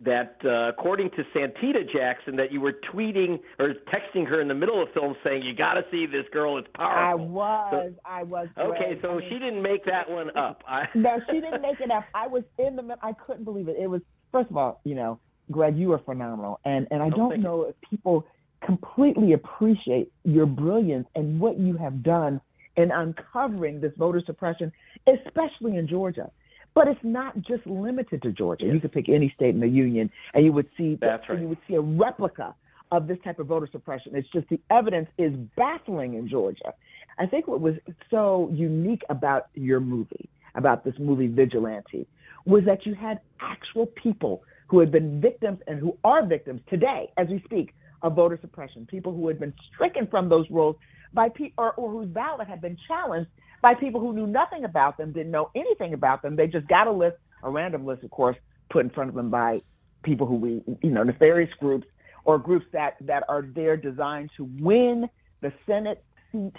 that 0.00 0.36
uh, 0.44 0.68
according 0.68 1.10
to 1.10 1.24
Santita 1.34 1.92
Jackson, 1.92 2.36
that 2.36 2.52
you 2.52 2.60
were 2.60 2.74
tweeting 2.92 3.40
or 3.58 3.74
texting 3.92 4.26
her 4.28 4.40
in 4.40 4.46
the 4.46 4.54
middle 4.54 4.80
of 4.80 4.88
the 4.88 5.00
film 5.00 5.16
saying, 5.26 5.42
"You 5.42 5.54
got 5.54 5.74
to 5.74 5.84
see 5.90 6.06
this 6.06 6.24
girl; 6.32 6.58
it's 6.58 6.68
powerful." 6.74 6.94
I 6.94 7.14
was, 7.14 7.68
so, 7.72 7.94
I 8.04 8.22
was. 8.22 8.48
Okay, 8.56 8.98
so 9.02 9.10
I 9.10 9.16
mean, 9.16 9.28
she 9.28 9.38
didn't 9.38 9.62
make 9.62 9.84
that 9.86 10.08
one 10.08 10.30
up. 10.36 10.62
no, 10.94 11.20
she 11.28 11.40
didn't 11.40 11.62
make 11.62 11.80
it 11.80 11.90
up. 11.90 12.04
I 12.14 12.28
was 12.28 12.44
in 12.58 12.76
the. 12.76 12.96
I 13.02 13.12
couldn't 13.12 13.44
believe 13.44 13.68
it. 13.68 13.76
It 13.78 13.88
was 13.88 14.02
first 14.30 14.50
of 14.50 14.56
all, 14.56 14.80
you 14.84 14.94
know, 14.94 15.18
Greg, 15.50 15.76
you 15.76 15.92
are 15.92 15.98
phenomenal, 15.98 16.60
and 16.64 16.86
and 16.90 17.02
I 17.02 17.06
oh, 17.06 17.10
don't 17.10 17.40
know 17.40 17.62
if 17.64 17.74
people 17.90 18.24
completely 18.64 19.32
appreciate 19.32 20.12
your 20.24 20.46
brilliance 20.46 21.06
and 21.14 21.40
what 21.40 21.58
you 21.58 21.76
have 21.76 22.02
done 22.02 22.40
in 22.78 22.92
uncovering 22.92 23.80
this 23.80 23.92
voter 23.98 24.22
suppression, 24.24 24.72
especially 25.06 25.76
in 25.76 25.86
Georgia. 25.86 26.30
But 26.74 26.86
it's 26.86 27.00
not 27.02 27.36
just 27.42 27.66
limited 27.66 28.22
to 28.22 28.30
Georgia. 28.30 28.66
You 28.66 28.78
could 28.78 28.92
pick 28.92 29.08
any 29.08 29.32
state 29.34 29.54
in 29.54 29.60
the 29.60 29.68
union, 29.68 30.10
and 30.32 30.44
you 30.44 30.52
would 30.52 30.68
see 30.78 30.96
That's 31.00 31.28
right. 31.28 31.40
you 31.40 31.48
would 31.48 31.58
see 31.66 31.74
a 31.74 31.80
replica 31.80 32.54
of 32.92 33.08
this 33.08 33.18
type 33.24 33.40
of 33.40 33.48
voter 33.48 33.68
suppression. 33.70 34.12
It's 34.14 34.28
just 34.32 34.48
the 34.48 34.60
evidence 34.70 35.08
is 35.18 35.32
baffling 35.56 36.14
in 36.14 36.28
Georgia. 36.28 36.72
I 37.18 37.26
think 37.26 37.48
what 37.48 37.60
was 37.60 37.74
so 38.10 38.48
unique 38.52 39.02
about 39.10 39.48
your 39.54 39.80
movie, 39.80 40.28
about 40.54 40.84
this 40.84 40.94
movie 41.00 41.26
Vigilante, 41.26 42.06
was 42.46 42.62
that 42.66 42.86
you 42.86 42.94
had 42.94 43.20
actual 43.40 43.86
people 43.86 44.42
who 44.68 44.78
had 44.78 44.92
been 44.92 45.20
victims 45.20 45.58
and 45.66 45.80
who 45.80 45.98
are 46.04 46.24
victims 46.24 46.60
today, 46.70 47.10
as 47.16 47.26
we 47.28 47.42
speak, 47.44 47.74
of 48.02 48.14
voter 48.14 48.38
suppression. 48.40 48.86
People 48.86 49.12
who 49.12 49.26
had 49.26 49.40
been 49.40 49.52
stricken 49.74 50.06
from 50.06 50.28
those 50.28 50.46
rolls 50.48 50.76
by 51.12 51.28
people 51.28 51.64
or, 51.64 51.72
or 51.74 51.90
whose 51.90 52.08
ballot 52.08 52.48
had 52.48 52.60
been 52.60 52.76
challenged 52.86 53.30
by 53.62 53.74
people 53.74 54.00
who 54.00 54.12
knew 54.12 54.26
nothing 54.26 54.64
about 54.64 54.96
them, 54.96 55.12
didn't 55.12 55.32
know 55.32 55.50
anything 55.54 55.94
about 55.94 56.22
them. 56.22 56.36
They 56.36 56.46
just 56.46 56.68
got 56.68 56.86
a 56.86 56.92
list, 56.92 57.16
a 57.42 57.50
random 57.50 57.84
list, 57.84 58.04
of 58.04 58.10
course, 58.10 58.36
put 58.70 58.84
in 58.84 58.90
front 58.90 59.08
of 59.08 59.16
them 59.16 59.30
by 59.30 59.62
people 60.02 60.26
who 60.26 60.36
we, 60.36 60.62
you 60.82 60.90
know, 60.90 61.02
nefarious 61.02 61.50
groups 61.58 61.86
or 62.24 62.38
groups 62.38 62.66
that 62.72 62.96
that 63.00 63.24
are 63.28 63.42
there 63.42 63.76
designed 63.76 64.30
to 64.36 64.48
win 64.60 65.08
the 65.40 65.52
Senate 65.66 66.04
seat 66.30 66.54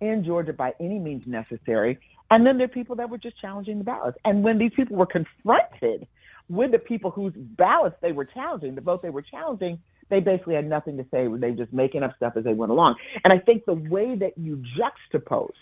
in 0.00 0.24
Georgia 0.24 0.52
by 0.52 0.74
any 0.80 0.98
means 0.98 1.26
necessary. 1.26 1.98
And 2.30 2.46
then 2.46 2.58
there 2.58 2.64
are 2.64 2.68
people 2.68 2.96
that 2.96 3.10
were 3.10 3.18
just 3.18 3.40
challenging 3.40 3.78
the 3.78 3.84
ballots. 3.84 4.18
And 4.24 4.42
when 4.42 4.58
these 4.58 4.72
people 4.74 4.96
were 4.96 5.06
confronted 5.06 6.06
with 6.48 6.72
the 6.72 6.78
people 6.78 7.10
whose 7.10 7.34
ballots 7.36 7.96
they 8.00 8.12
were 8.12 8.24
challenging, 8.24 8.74
the 8.74 8.80
vote 8.80 9.02
they 9.02 9.10
were 9.10 9.22
challenging, 9.22 9.78
they 10.08 10.20
basically 10.20 10.54
had 10.54 10.68
nothing 10.68 10.96
to 10.96 11.04
say. 11.04 11.22
They 11.22 11.28
were 11.28 11.56
just 11.56 11.72
making 11.72 12.02
up 12.02 12.14
stuff 12.16 12.34
as 12.36 12.44
they 12.44 12.54
went 12.54 12.72
along. 12.72 12.96
And 13.24 13.32
I 13.32 13.38
think 13.38 13.64
the 13.64 13.74
way 13.74 14.14
that 14.16 14.36
you 14.36 14.62
juxtaposed 14.76 15.54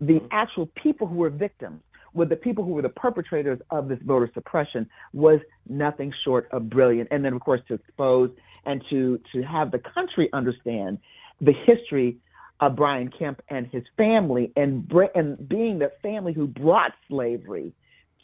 the 0.00 0.20
actual 0.30 0.66
people 0.82 1.06
who 1.06 1.16
were 1.16 1.30
victims 1.30 1.82
with 2.12 2.28
the 2.28 2.36
people 2.36 2.64
who 2.64 2.72
were 2.72 2.82
the 2.82 2.88
perpetrators 2.88 3.60
of 3.70 3.88
this 3.88 3.98
voter 4.04 4.30
suppression 4.34 4.88
was 5.12 5.40
nothing 5.68 6.12
short 6.24 6.48
of 6.52 6.68
brilliant. 6.68 7.08
And 7.10 7.24
then, 7.24 7.32
of 7.32 7.40
course, 7.40 7.60
to 7.68 7.74
expose 7.74 8.30
and 8.66 8.82
to 8.90 9.20
to 9.32 9.42
have 9.42 9.70
the 9.70 9.78
country 9.78 10.28
understand 10.32 10.98
the 11.40 11.52
history 11.52 12.18
of 12.60 12.76
Brian 12.76 13.10
Kemp 13.16 13.40
and 13.48 13.66
his 13.66 13.84
family, 13.96 14.52
and 14.56 14.90
and 15.14 15.48
being 15.48 15.78
the 15.78 15.92
family 16.02 16.32
who 16.32 16.46
brought 16.46 16.92
slavery 17.08 17.72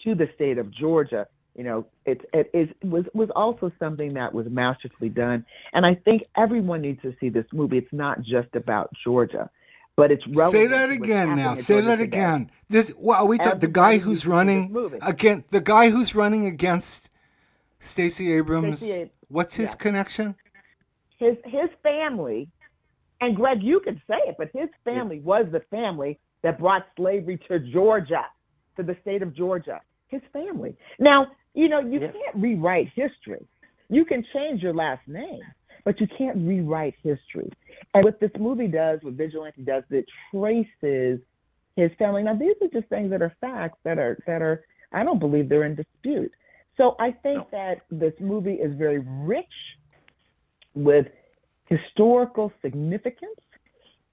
to 0.04 0.14
the 0.14 0.28
state 0.34 0.58
of 0.58 0.70
Georgia 0.70 1.26
you 1.56 1.64
know, 1.64 1.86
it, 2.04 2.20
it, 2.34 2.50
it 2.52 2.76
was 2.84 3.04
was 3.14 3.30
also 3.34 3.72
something 3.78 4.12
that 4.14 4.34
was 4.34 4.46
masterfully 4.50 5.08
done, 5.08 5.46
and 5.72 5.86
I 5.86 5.94
think 5.94 6.22
everyone 6.36 6.82
needs 6.82 7.00
to 7.00 7.14
see 7.18 7.30
this 7.30 7.46
movie. 7.50 7.78
It's 7.78 7.92
not 7.92 8.20
just 8.20 8.54
about 8.54 8.90
Georgia, 9.02 9.48
but 9.96 10.10
it's 10.10 10.22
relevant. 10.26 10.52
Say 10.52 10.66
that 10.66 10.90
again 10.90 11.34
now. 11.34 11.54
Say 11.54 11.80
that 11.80 11.98
again. 11.98 12.50
This 12.68 12.92
well, 12.98 13.26
we 13.26 13.38
talk, 13.38 13.60
the 13.60 13.68
guy 13.68 13.96
who's 13.96 14.26
running 14.26 14.76
again. 15.00 15.44
The 15.48 15.62
guy 15.62 15.88
who's 15.88 16.14
running 16.14 16.44
against 16.44 17.08
Stacey 17.78 18.32
Abrams. 18.32 18.80
Stacey, 18.80 19.10
what's 19.28 19.54
his 19.54 19.70
yeah. 19.70 19.76
connection? 19.76 20.34
His 21.18 21.36
his 21.46 21.70
family, 21.82 22.50
and 23.22 23.34
Greg, 23.34 23.62
you 23.62 23.80
can 23.80 24.02
say 24.06 24.18
it, 24.26 24.34
but 24.36 24.50
his 24.52 24.68
family 24.84 25.16
yeah. 25.16 25.22
was 25.22 25.46
the 25.50 25.60
family 25.70 26.18
that 26.42 26.58
brought 26.58 26.86
slavery 26.96 27.40
to 27.48 27.58
Georgia, 27.60 28.26
to 28.76 28.82
the 28.82 28.96
state 29.00 29.22
of 29.22 29.34
Georgia. 29.34 29.80
His 30.08 30.22
family. 30.32 30.76
Now, 31.00 31.26
you 31.56 31.68
know, 31.68 31.80
you 31.80 31.98
yeah. 31.98 32.12
can't 32.12 32.36
rewrite 32.36 32.88
history. 32.94 33.44
You 33.88 34.04
can 34.04 34.24
change 34.32 34.62
your 34.62 34.74
last 34.74 35.00
name, 35.08 35.40
but 35.84 35.98
you 36.00 36.06
can't 36.18 36.36
rewrite 36.36 36.94
history. 37.02 37.50
And 37.94 38.04
what 38.04 38.20
this 38.20 38.30
movie 38.38 38.68
does, 38.68 39.00
what 39.02 39.14
Vigilante 39.14 39.62
does, 39.62 39.82
it 39.90 40.04
traces 40.30 41.18
his 41.74 41.90
family. 41.98 42.22
Now, 42.22 42.34
these 42.34 42.54
are 42.60 42.68
just 42.68 42.88
things 42.88 43.10
that 43.10 43.22
are 43.22 43.34
facts 43.40 43.78
that 43.84 43.98
are 43.98 44.18
that 44.26 44.42
are. 44.42 44.64
I 44.92 45.02
don't 45.02 45.18
believe 45.18 45.48
they're 45.48 45.64
in 45.64 45.74
dispute. 45.74 46.30
So 46.76 46.94
I 47.00 47.10
think 47.10 47.38
no. 47.38 47.46
that 47.52 47.80
this 47.90 48.12
movie 48.20 48.54
is 48.54 48.76
very 48.76 48.98
rich 48.98 49.46
with 50.74 51.06
historical 51.68 52.52
significance. 52.62 53.40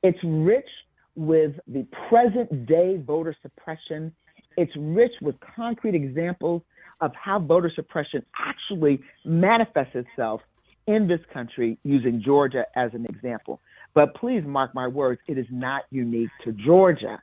It's 0.01 0.17
rich 0.23 0.67
with 1.15 1.51
the 1.67 1.85
present 2.09 2.65
day 2.65 3.01
voter 3.05 3.35
suppression. 3.41 4.13
It's 4.55 4.71
rich 4.77 5.11
with 5.21 5.35
concrete 5.55 5.93
examples 5.93 6.61
of 7.01 7.11
how 7.15 7.39
voter 7.39 7.71
suppression 7.73 8.25
actually 8.37 9.01
manifests 9.25 9.95
itself 9.95 10.41
in 10.87 11.07
this 11.07 11.21
country 11.33 11.77
using 11.83 12.21
Georgia 12.23 12.65
as 12.75 12.93
an 12.93 13.05
example. 13.05 13.59
But 13.93 14.15
please 14.15 14.43
mark 14.45 14.73
my 14.73 14.87
words, 14.87 15.21
it 15.27 15.37
is 15.37 15.45
not 15.51 15.83
unique 15.91 16.29
to 16.43 16.51
Georgia. 16.51 17.21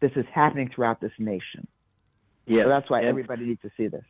This 0.00 0.12
is 0.16 0.24
happening 0.32 0.70
throughout 0.74 1.00
this 1.00 1.12
nation. 1.18 1.66
Yeah, 2.46 2.62
so 2.62 2.68
that's 2.68 2.90
why 2.90 3.04
everybody 3.04 3.46
needs 3.46 3.62
to 3.62 3.70
see 3.76 3.86
this. 3.86 4.04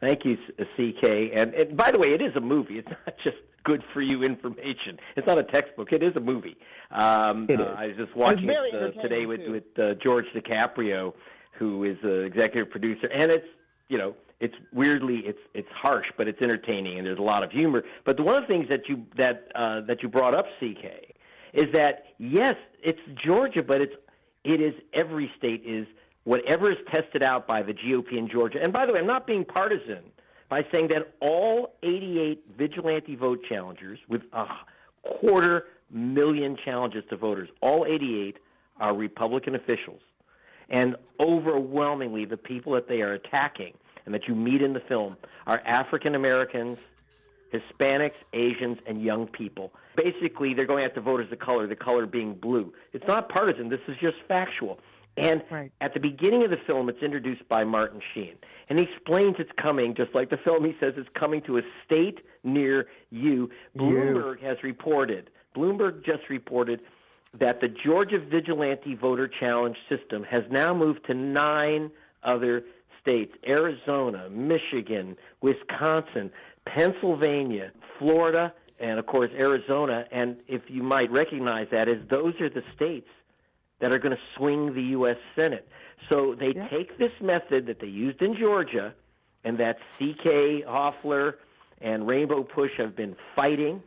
Thank 0.00 0.24
you, 0.24 0.36
CK. 0.58 1.36
And, 1.36 1.54
and, 1.54 1.76
by 1.76 1.90
the 1.90 1.98
way, 1.98 2.08
it 2.08 2.22
is 2.22 2.34
a 2.34 2.40
movie. 2.40 2.78
It's 2.78 2.88
not 2.88 3.14
just 3.24 3.36
good 3.64 3.82
for 3.92 4.00
you 4.00 4.22
information. 4.22 4.98
It's 5.16 5.26
not 5.26 5.38
a 5.38 5.42
textbook. 5.42 5.92
It 5.92 6.02
is 6.02 6.14
a 6.16 6.20
movie. 6.20 6.56
Um, 6.90 7.46
it 7.48 7.54
is. 7.54 7.60
Uh, 7.60 7.74
I 7.76 7.86
was 7.88 7.96
just 7.96 8.16
watching 8.16 8.48
it 8.48 8.74
uh, 8.74 9.02
today 9.02 9.26
with, 9.26 9.40
with 9.46 9.64
uh, 9.78 9.94
George 10.02 10.24
DiCaprio, 10.34 11.12
who 11.58 11.84
is 11.84 11.98
the 12.02 12.20
executive 12.22 12.70
producer, 12.70 13.08
and 13.08 13.30
it's 13.30 13.46
you 13.90 13.98
know 13.98 14.14
it's 14.40 14.54
weirdly 14.72 15.18
it's 15.26 15.38
it's 15.52 15.68
harsh, 15.70 16.06
but 16.16 16.26
it's 16.26 16.40
entertaining 16.40 16.96
and 16.96 17.06
there's 17.06 17.18
a 17.18 17.22
lot 17.22 17.44
of 17.44 17.50
humor. 17.50 17.84
But 18.06 18.16
the, 18.16 18.22
one 18.22 18.36
of 18.36 18.42
the 18.42 18.46
things 18.46 18.66
that 18.70 18.88
you 18.88 19.04
that 19.18 19.48
uh, 19.54 19.82
that 19.82 20.02
you 20.02 20.08
brought 20.08 20.34
up, 20.34 20.46
CK, 20.58 21.14
is 21.52 21.66
that 21.74 22.04
yes, 22.18 22.54
it's 22.82 23.00
Georgia, 23.22 23.62
but 23.62 23.82
it's 23.82 23.94
It 24.44 24.60
is 24.62 24.74
every 24.94 25.30
state 25.36 25.62
is 25.66 25.86
whatever 26.24 26.70
is 26.70 26.78
tested 26.94 27.22
out 27.22 27.46
by 27.46 27.62
the 27.62 27.74
GOP 27.74 28.16
in 28.16 28.28
Georgia. 28.28 28.58
And 28.62 28.72
by 28.72 28.86
the 28.86 28.92
way, 28.92 29.00
I'm 29.00 29.06
not 29.06 29.26
being 29.26 29.44
partisan 29.44 30.04
by 30.48 30.64
saying 30.72 30.88
that 30.88 31.14
all 31.20 31.74
88 31.82 32.44
vigilante 32.56 33.16
vote 33.16 33.40
challengers 33.48 33.98
with 34.08 34.22
a 34.32 34.46
quarter 35.02 35.66
million 35.90 36.56
challenges 36.64 37.04
to 37.10 37.16
voters, 37.16 37.48
all 37.60 37.84
88 37.86 38.38
are 38.78 38.94
Republican 38.94 39.54
officials. 39.54 40.00
And 40.70 40.96
overwhelmingly, 41.18 42.24
the 42.24 42.36
people 42.36 42.72
that 42.74 42.88
they 42.88 43.02
are 43.02 43.12
attacking 43.12 43.74
and 44.06 44.14
that 44.14 44.28
you 44.28 44.34
meet 44.34 44.62
in 44.62 44.72
the 44.72 44.80
film 44.80 45.16
are 45.46 45.60
African 45.66 46.14
Americans, 46.14 46.78
Hispanics, 47.52 48.14
Asians, 48.32 48.78
and 48.86 49.02
young 49.02 49.26
people. 49.26 49.72
Basically, 49.96 50.54
they're 50.54 50.66
going 50.66 50.84
after 50.84 51.00
voters 51.00 51.30
of 51.32 51.38
color, 51.40 51.66
the 51.66 51.76
color 51.76 52.06
being 52.06 52.34
blue. 52.34 52.72
It's 52.92 53.06
not 53.06 53.28
partisan, 53.28 53.68
this 53.68 53.80
is 53.88 53.96
just 54.00 54.16
factual. 54.28 54.78
And 55.16 55.42
right. 55.50 55.72
at 55.80 55.92
the 55.92 56.00
beginning 56.00 56.44
of 56.44 56.50
the 56.50 56.56
film, 56.66 56.88
it's 56.88 57.02
introduced 57.02 57.46
by 57.48 57.64
Martin 57.64 58.00
Sheen. 58.14 58.36
And 58.68 58.78
he 58.78 58.86
explains 58.86 59.36
it's 59.40 59.50
coming, 59.60 59.94
just 59.94 60.14
like 60.14 60.30
the 60.30 60.38
film, 60.38 60.64
he 60.64 60.76
says 60.82 60.94
it's 60.96 61.08
coming 61.18 61.42
to 61.42 61.58
a 61.58 61.62
state 61.84 62.20
near 62.44 62.86
you. 63.10 63.50
Bloomberg 63.76 64.40
you. 64.40 64.46
has 64.46 64.56
reported, 64.62 65.30
Bloomberg 65.56 66.04
just 66.04 66.30
reported 66.30 66.80
that 67.38 67.60
the 67.60 67.68
Georgia 67.68 68.18
Vigilante 68.18 68.94
Voter 68.94 69.28
Challenge 69.28 69.76
system 69.88 70.24
has 70.24 70.42
now 70.50 70.74
moved 70.74 71.06
to 71.06 71.14
nine 71.14 71.90
other 72.22 72.64
states 73.00 73.32
Arizona, 73.46 74.28
Michigan, 74.30 75.16
Wisconsin, 75.40 76.30
Pennsylvania, 76.66 77.72
Florida, 77.98 78.52
and 78.78 78.98
of 78.98 79.06
course 79.06 79.30
Arizona. 79.38 80.04
And 80.10 80.36
if 80.48 80.62
you 80.68 80.82
might 80.82 81.10
recognize 81.10 81.68
that, 81.70 81.88
as 81.88 81.98
those 82.10 82.34
are 82.40 82.50
the 82.50 82.62
states 82.74 83.08
that 83.80 83.92
are 83.92 83.98
going 83.98 84.14
to 84.14 84.22
swing 84.36 84.74
the 84.74 84.82
U.S. 84.82 85.16
Senate. 85.38 85.66
So 86.10 86.34
they 86.38 86.52
yeah. 86.54 86.68
take 86.68 86.98
this 86.98 87.12
method 87.20 87.66
that 87.66 87.80
they 87.80 87.86
used 87.86 88.20
in 88.22 88.36
Georgia, 88.36 88.94
and 89.44 89.58
that 89.58 89.78
C.K. 89.98 90.64
Hoffler 90.66 91.38
and 91.80 92.10
Rainbow 92.10 92.42
Push 92.42 92.72
have 92.78 92.94
been 92.94 93.16
fighting, 93.34 93.82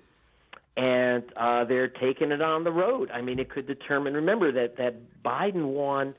and 0.75 1.23
uh, 1.35 1.65
they're 1.65 1.87
taking 1.87 2.31
it 2.31 2.41
on 2.41 2.63
the 2.63 2.71
road. 2.71 3.11
I 3.11 3.21
mean, 3.21 3.39
it 3.39 3.49
could 3.49 3.67
determine. 3.67 4.13
Remember 4.13 4.51
that 4.51 4.77
that 4.77 4.95
Biden 5.23 5.65
won 5.65 6.15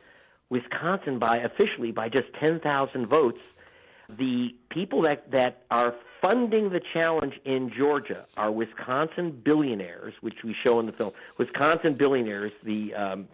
Wisconsin 0.49 1.19
by 1.19 1.39
officially 1.39 1.91
by 1.91 2.09
just 2.09 2.33
10,000 2.41 3.07
votes. 3.07 3.41
The 4.09 4.55
people 4.69 5.03
that 5.03 5.31
that 5.33 5.63
are 5.71 5.95
funding 6.21 6.71
the 6.71 6.81
challenge 6.93 7.35
in 7.45 7.71
Georgia 7.71 8.27
are 8.37 8.51
Wisconsin 8.51 9.31
billionaires, 9.45 10.15
which 10.21 10.45
we 10.45 10.55
show 10.63 10.79
in 10.79 10.87
the 10.87 10.93
film. 10.93 11.13
Wisconsin 11.39 11.95
billionaires, 11.95 12.53
the 12.63 12.95
um, 12.95 13.29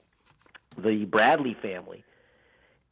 the 0.79 1.05
Bradley 1.05 1.55
family, 1.61 2.05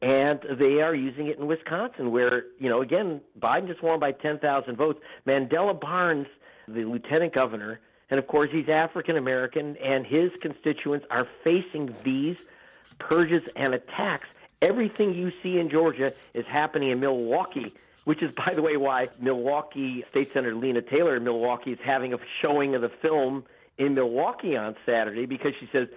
and 0.01 0.39
they 0.59 0.81
are 0.81 0.93
using 0.93 1.27
it 1.27 1.39
in 1.39 1.47
Wisconsin, 1.47 2.11
where 2.11 2.45
you 2.59 2.69
know 2.69 2.81
again 2.81 3.21
Biden 3.39 3.67
just 3.67 3.81
won 3.81 3.99
by 3.99 4.11
10,000 4.11 4.75
votes. 4.75 4.99
Mandela 5.25 5.79
Barnes, 5.79 6.27
the 6.67 6.83
lieutenant 6.83 7.33
governor, 7.33 7.79
and 8.09 8.19
of 8.19 8.27
course 8.27 8.49
he's 8.51 8.69
African 8.69 9.17
American, 9.17 9.77
and 9.77 10.05
his 10.05 10.31
constituents 10.41 11.05
are 11.09 11.27
facing 11.43 11.93
these 12.03 12.37
purges 12.99 13.43
and 13.55 13.73
attacks. 13.73 14.27
Everything 14.61 15.13
you 15.13 15.31
see 15.41 15.57
in 15.57 15.69
Georgia 15.69 16.13
is 16.33 16.45
happening 16.45 16.89
in 16.89 16.99
Milwaukee, 16.99 17.73
which 18.03 18.21
is, 18.21 18.33
by 18.33 18.53
the 18.53 18.61
way, 18.61 18.75
why 18.77 19.07
Milwaukee 19.19 20.03
State 20.11 20.33
Senator 20.33 20.55
Lena 20.55 20.81
Taylor 20.81 21.15
in 21.15 21.23
Milwaukee 21.23 21.71
is 21.71 21.79
having 21.83 22.13
a 22.13 22.17
showing 22.41 22.75
of 22.75 22.81
the 22.81 22.89
film 22.89 23.45
in 23.77 23.93
Milwaukee 23.93 24.57
on 24.57 24.75
Saturday 24.85 25.25
because 25.25 25.53
she 25.59 25.69
says 25.71 25.87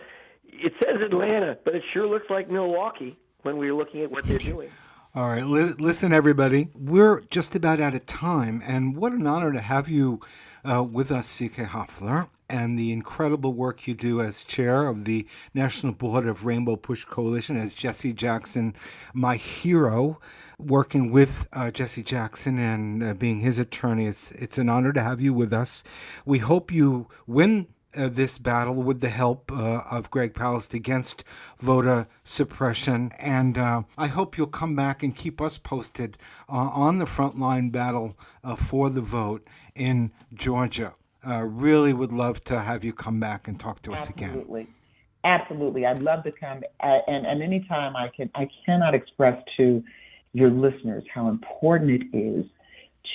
it 0.52 0.74
says 0.82 1.02
Atlanta, 1.02 1.58
but 1.64 1.74
it 1.74 1.82
sure 1.92 2.06
looks 2.06 2.28
like 2.30 2.50
Milwaukee 2.50 3.16
when 3.42 3.56
we 3.56 3.68
are 3.68 3.74
looking 3.74 4.02
at 4.02 4.10
what 4.10 4.24
they're 4.24 4.38
doing. 4.38 4.70
All 5.14 5.28
right, 5.28 5.44
li- 5.44 5.74
listen, 5.78 6.10
everybody. 6.14 6.68
We're 6.74 7.20
just 7.28 7.54
about 7.54 7.80
out 7.80 7.94
of 7.94 8.06
time, 8.06 8.62
and 8.64 8.96
what 8.96 9.12
an 9.12 9.26
honor 9.26 9.52
to 9.52 9.60
have 9.60 9.86
you 9.86 10.20
uh, 10.64 10.82
with 10.82 11.12
us, 11.12 11.26
C.K. 11.26 11.64
Hoffler, 11.64 12.28
and 12.48 12.78
the 12.78 12.92
incredible 12.92 13.52
work 13.52 13.86
you 13.86 13.92
do 13.92 14.22
as 14.22 14.42
chair 14.42 14.86
of 14.86 15.04
the 15.04 15.26
National 15.52 15.92
Board 15.92 16.26
of 16.26 16.46
Rainbow 16.46 16.76
Push 16.76 17.04
Coalition, 17.04 17.58
as 17.58 17.74
Jesse 17.74 18.14
Jackson, 18.14 18.74
my 19.12 19.36
hero, 19.36 20.18
working 20.58 21.10
with 21.10 21.46
uh, 21.52 21.70
Jesse 21.70 22.02
Jackson 22.02 22.58
and 22.58 23.04
uh, 23.04 23.12
being 23.12 23.40
his 23.40 23.58
attorney. 23.58 24.06
It's, 24.06 24.30
it's 24.30 24.56
an 24.56 24.70
honor 24.70 24.94
to 24.94 25.02
have 25.02 25.20
you 25.20 25.34
with 25.34 25.52
us. 25.52 25.84
We 26.24 26.38
hope 26.38 26.72
you 26.72 27.06
win 27.26 27.66
uh, 27.96 28.08
this 28.08 28.38
battle 28.38 28.74
with 28.74 29.00
the 29.00 29.08
help 29.08 29.50
uh, 29.52 29.82
of 29.90 30.10
Greg 30.10 30.34
Palast 30.34 30.74
against 30.74 31.24
voter 31.58 32.06
suppression. 32.24 33.10
And 33.18 33.58
uh, 33.58 33.82
I 33.98 34.08
hope 34.08 34.36
you'll 34.36 34.46
come 34.46 34.74
back 34.74 35.02
and 35.02 35.14
keep 35.14 35.40
us 35.40 35.58
posted 35.58 36.16
uh, 36.48 36.52
on 36.52 36.98
the 36.98 37.04
frontline 37.04 37.70
battle 37.70 38.16
uh, 38.42 38.56
for 38.56 38.90
the 38.90 39.00
vote 39.00 39.46
in 39.74 40.12
Georgia. 40.32 40.92
Uh, 41.26 41.42
really 41.42 41.92
would 41.92 42.12
love 42.12 42.42
to 42.44 42.60
have 42.60 42.82
you 42.82 42.92
come 42.92 43.20
back 43.20 43.46
and 43.46 43.60
talk 43.60 43.80
to 43.82 43.92
us 43.92 44.08
Absolutely. 44.08 44.24
again. 44.24 44.40
Absolutely. 44.40 44.66
Absolutely. 45.24 45.86
I'd 45.86 46.02
love 46.02 46.24
to 46.24 46.32
come. 46.32 46.62
and, 46.80 47.26
and 47.26 47.42
anytime 47.42 47.94
I 47.94 48.08
can, 48.08 48.28
I 48.34 48.48
cannot 48.66 48.94
express 48.94 49.40
to 49.56 49.82
your 50.32 50.50
listeners 50.50 51.04
how 51.12 51.28
important 51.28 52.02
it 52.12 52.16
is 52.16 52.44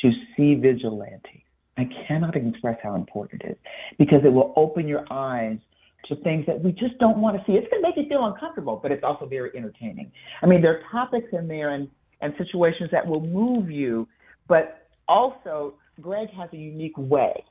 to 0.02 0.12
see 0.36 0.56
vigilante 0.56 1.44
I 1.78 1.88
cannot 2.08 2.36
express 2.36 2.78
how 2.82 2.96
important 2.96 3.44
it 3.44 3.52
is 3.52 3.58
because 3.98 4.22
it 4.26 4.34
will 4.34 4.54
open 4.56 4.88
your 4.88 5.06
eyes 5.12 5.58
to 6.06 6.16
things 6.18 6.46
that 6.48 6.62
we 6.62 6.72
just 6.72 6.98
don't 7.00 7.18
want 7.18 7.38
to 7.38 7.44
see. 7.46 7.54
It's 7.54 7.68
going 7.70 7.82
to 7.82 7.88
make 7.88 7.98
you 7.98 8.08
feel 8.10 8.26
uncomfortable, 8.26 8.80
but 8.82 8.92
it's 8.92 9.04
also 9.04 9.26
very 9.26 9.52
entertaining. 9.56 10.12
I 10.42 10.46
mean, 10.46 10.62
there 10.62 10.78
are 10.78 10.82
topics 10.92 11.28
in 11.34 11.48
there 11.48 11.72
and, 11.72 11.90
and 12.22 12.34
situations 12.38 12.90
that 12.92 13.06
will 13.06 13.22
move 13.22 13.70
you, 13.70 14.08
but 14.48 14.88
also 15.08 15.76
Greg 16.02 16.30
has 16.32 16.50
a 16.54 16.58
unique 16.58 16.98
way 16.98 17.44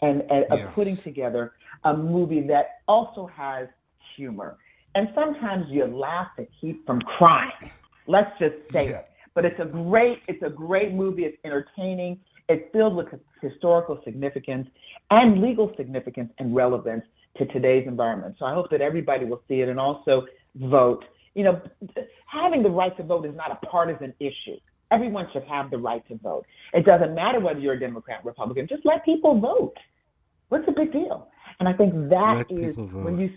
and, 0.00 0.22
and 0.30 0.46
yes. 0.50 0.64
of 0.64 0.74
putting 0.74 0.96
together 0.96 1.52
a 1.84 1.96
movie 1.96 2.46
that 2.48 2.80
also 2.86 3.26
has 3.26 3.68
humor. 4.16 4.56
And 4.94 5.08
sometimes 5.14 5.66
you 5.68 5.84
laugh 5.86 6.28
to 6.36 6.46
keep 6.60 6.86
from 6.86 7.00
crying. 7.00 7.70
Let's 8.06 8.30
just 8.38 8.54
say 8.72 8.90
yeah. 8.90 8.98
it. 8.98 9.10
But 9.34 9.44
it's 9.44 9.60
a 9.60 9.64
great, 9.64 10.22
it's 10.26 10.42
a 10.42 10.50
great 10.50 10.92
movie. 10.92 11.24
It's 11.24 11.36
entertaining. 11.44 12.18
It's 12.48 12.64
filled 12.72 12.96
with 12.96 13.08
historical 13.42 14.00
significance 14.04 14.68
and 15.10 15.42
legal 15.42 15.72
significance 15.76 16.30
and 16.38 16.54
relevance 16.54 17.04
to 17.36 17.46
today's 17.46 17.86
environment. 17.86 18.36
So 18.38 18.46
I 18.46 18.54
hope 18.54 18.70
that 18.70 18.80
everybody 18.80 19.24
will 19.24 19.42
see 19.48 19.60
it 19.60 19.68
and 19.68 19.78
also 19.78 20.26
vote. 20.56 21.04
You 21.34 21.44
know, 21.44 21.60
having 22.26 22.62
the 22.62 22.70
right 22.70 22.96
to 22.96 23.02
vote 23.02 23.26
is 23.26 23.34
not 23.36 23.52
a 23.52 23.66
partisan 23.66 24.14
issue. 24.18 24.56
Everyone 24.90 25.28
should 25.32 25.44
have 25.44 25.70
the 25.70 25.76
right 25.76 26.06
to 26.08 26.16
vote. 26.16 26.46
It 26.72 26.86
doesn't 26.86 27.14
matter 27.14 27.38
whether 27.38 27.60
you're 27.60 27.74
a 27.74 27.80
Democrat, 27.80 28.24
Republican. 28.24 28.66
Just 28.66 28.84
let 28.84 29.04
people 29.04 29.38
vote. 29.38 29.74
What's 30.48 30.64
the 30.64 30.72
big 30.72 30.92
deal? 30.92 31.28
And 31.60 31.68
I 31.68 31.74
think 31.74 31.92
that 32.08 32.46
let 32.48 32.50
is 32.50 32.76
when 32.76 33.18
you 33.18 33.28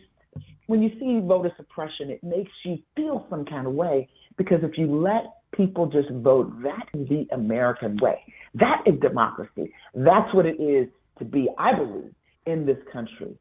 when 0.68 0.82
you 0.82 0.90
see 1.00 1.20
voter 1.28 1.52
suppression, 1.58 2.10
it 2.10 2.24
makes 2.24 2.52
you 2.64 2.80
feel 2.96 3.26
some 3.30 3.44
kind 3.44 3.68
of 3.68 3.74
way 3.74 4.08
because 4.38 4.60
if 4.64 4.78
you 4.78 4.88
let 4.88 5.24
people 5.52 5.86
just 5.86 6.10
vote, 6.10 6.50
that 6.64 6.88
is 6.94 7.10
the 7.10 7.28
American 7.34 7.98
way. 7.98 8.22
That 8.56 8.84
is 8.86 9.00
democracy. 9.00 9.74
That's 9.94 10.34
what 10.34 10.46
it 10.46 10.62
is 10.62 10.88
to 11.20 11.26
be, 11.26 11.48
I 11.58 11.74
believe, 11.74 12.14
in 12.46 12.66
this 12.66 12.78
country. 12.92 13.38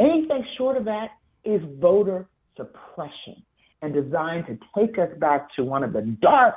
Anything 0.00 0.44
short 0.56 0.76
of 0.76 0.84
that 0.84 1.08
is 1.44 1.60
voter 1.80 2.26
suppression 2.56 3.42
and 3.82 3.94
designed 3.94 4.46
to 4.46 4.58
take 4.76 4.98
us 4.98 5.10
back 5.18 5.48
to 5.56 5.64
one 5.64 5.84
of 5.84 5.92
the 5.92 6.02
dark 6.20 6.56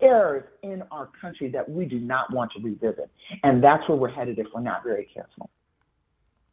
eras 0.00 0.44
in 0.62 0.82
our 0.90 1.10
country 1.20 1.50
that 1.50 1.68
we 1.68 1.84
do 1.84 1.98
not 1.98 2.32
want 2.32 2.50
to 2.52 2.62
revisit. 2.62 3.10
And 3.42 3.62
that's 3.62 3.86
where 3.88 3.98
we're 3.98 4.10
headed 4.10 4.38
if 4.38 4.46
we're 4.54 4.62
not 4.62 4.82
very 4.82 5.08
careful. 5.12 5.50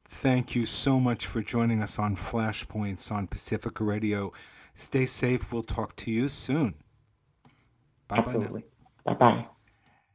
Thank 0.09 0.55
you 0.55 0.65
so 0.65 0.99
much 0.99 1.25
for 1.25 1.41
joining 1.41 1.81
us 1.81 1.99
on 1.99 2.15
Flashpoints 2.15 3.11
on 3.11 3.27
Pacifica 3.27 3.83
Radio. 3.83 4.31
Stay 4.73 5.05
safe. 5.05 5.51
We'll 5.51 5.63
talk 5.63 5.95
to 5.97 6.11
you 6.11 6.29
soon. 6.29 6.75
Bye 8.07 8.21
bye. 8.21 8.63
Bye 9.05 9.13
bye. 9.13 9.47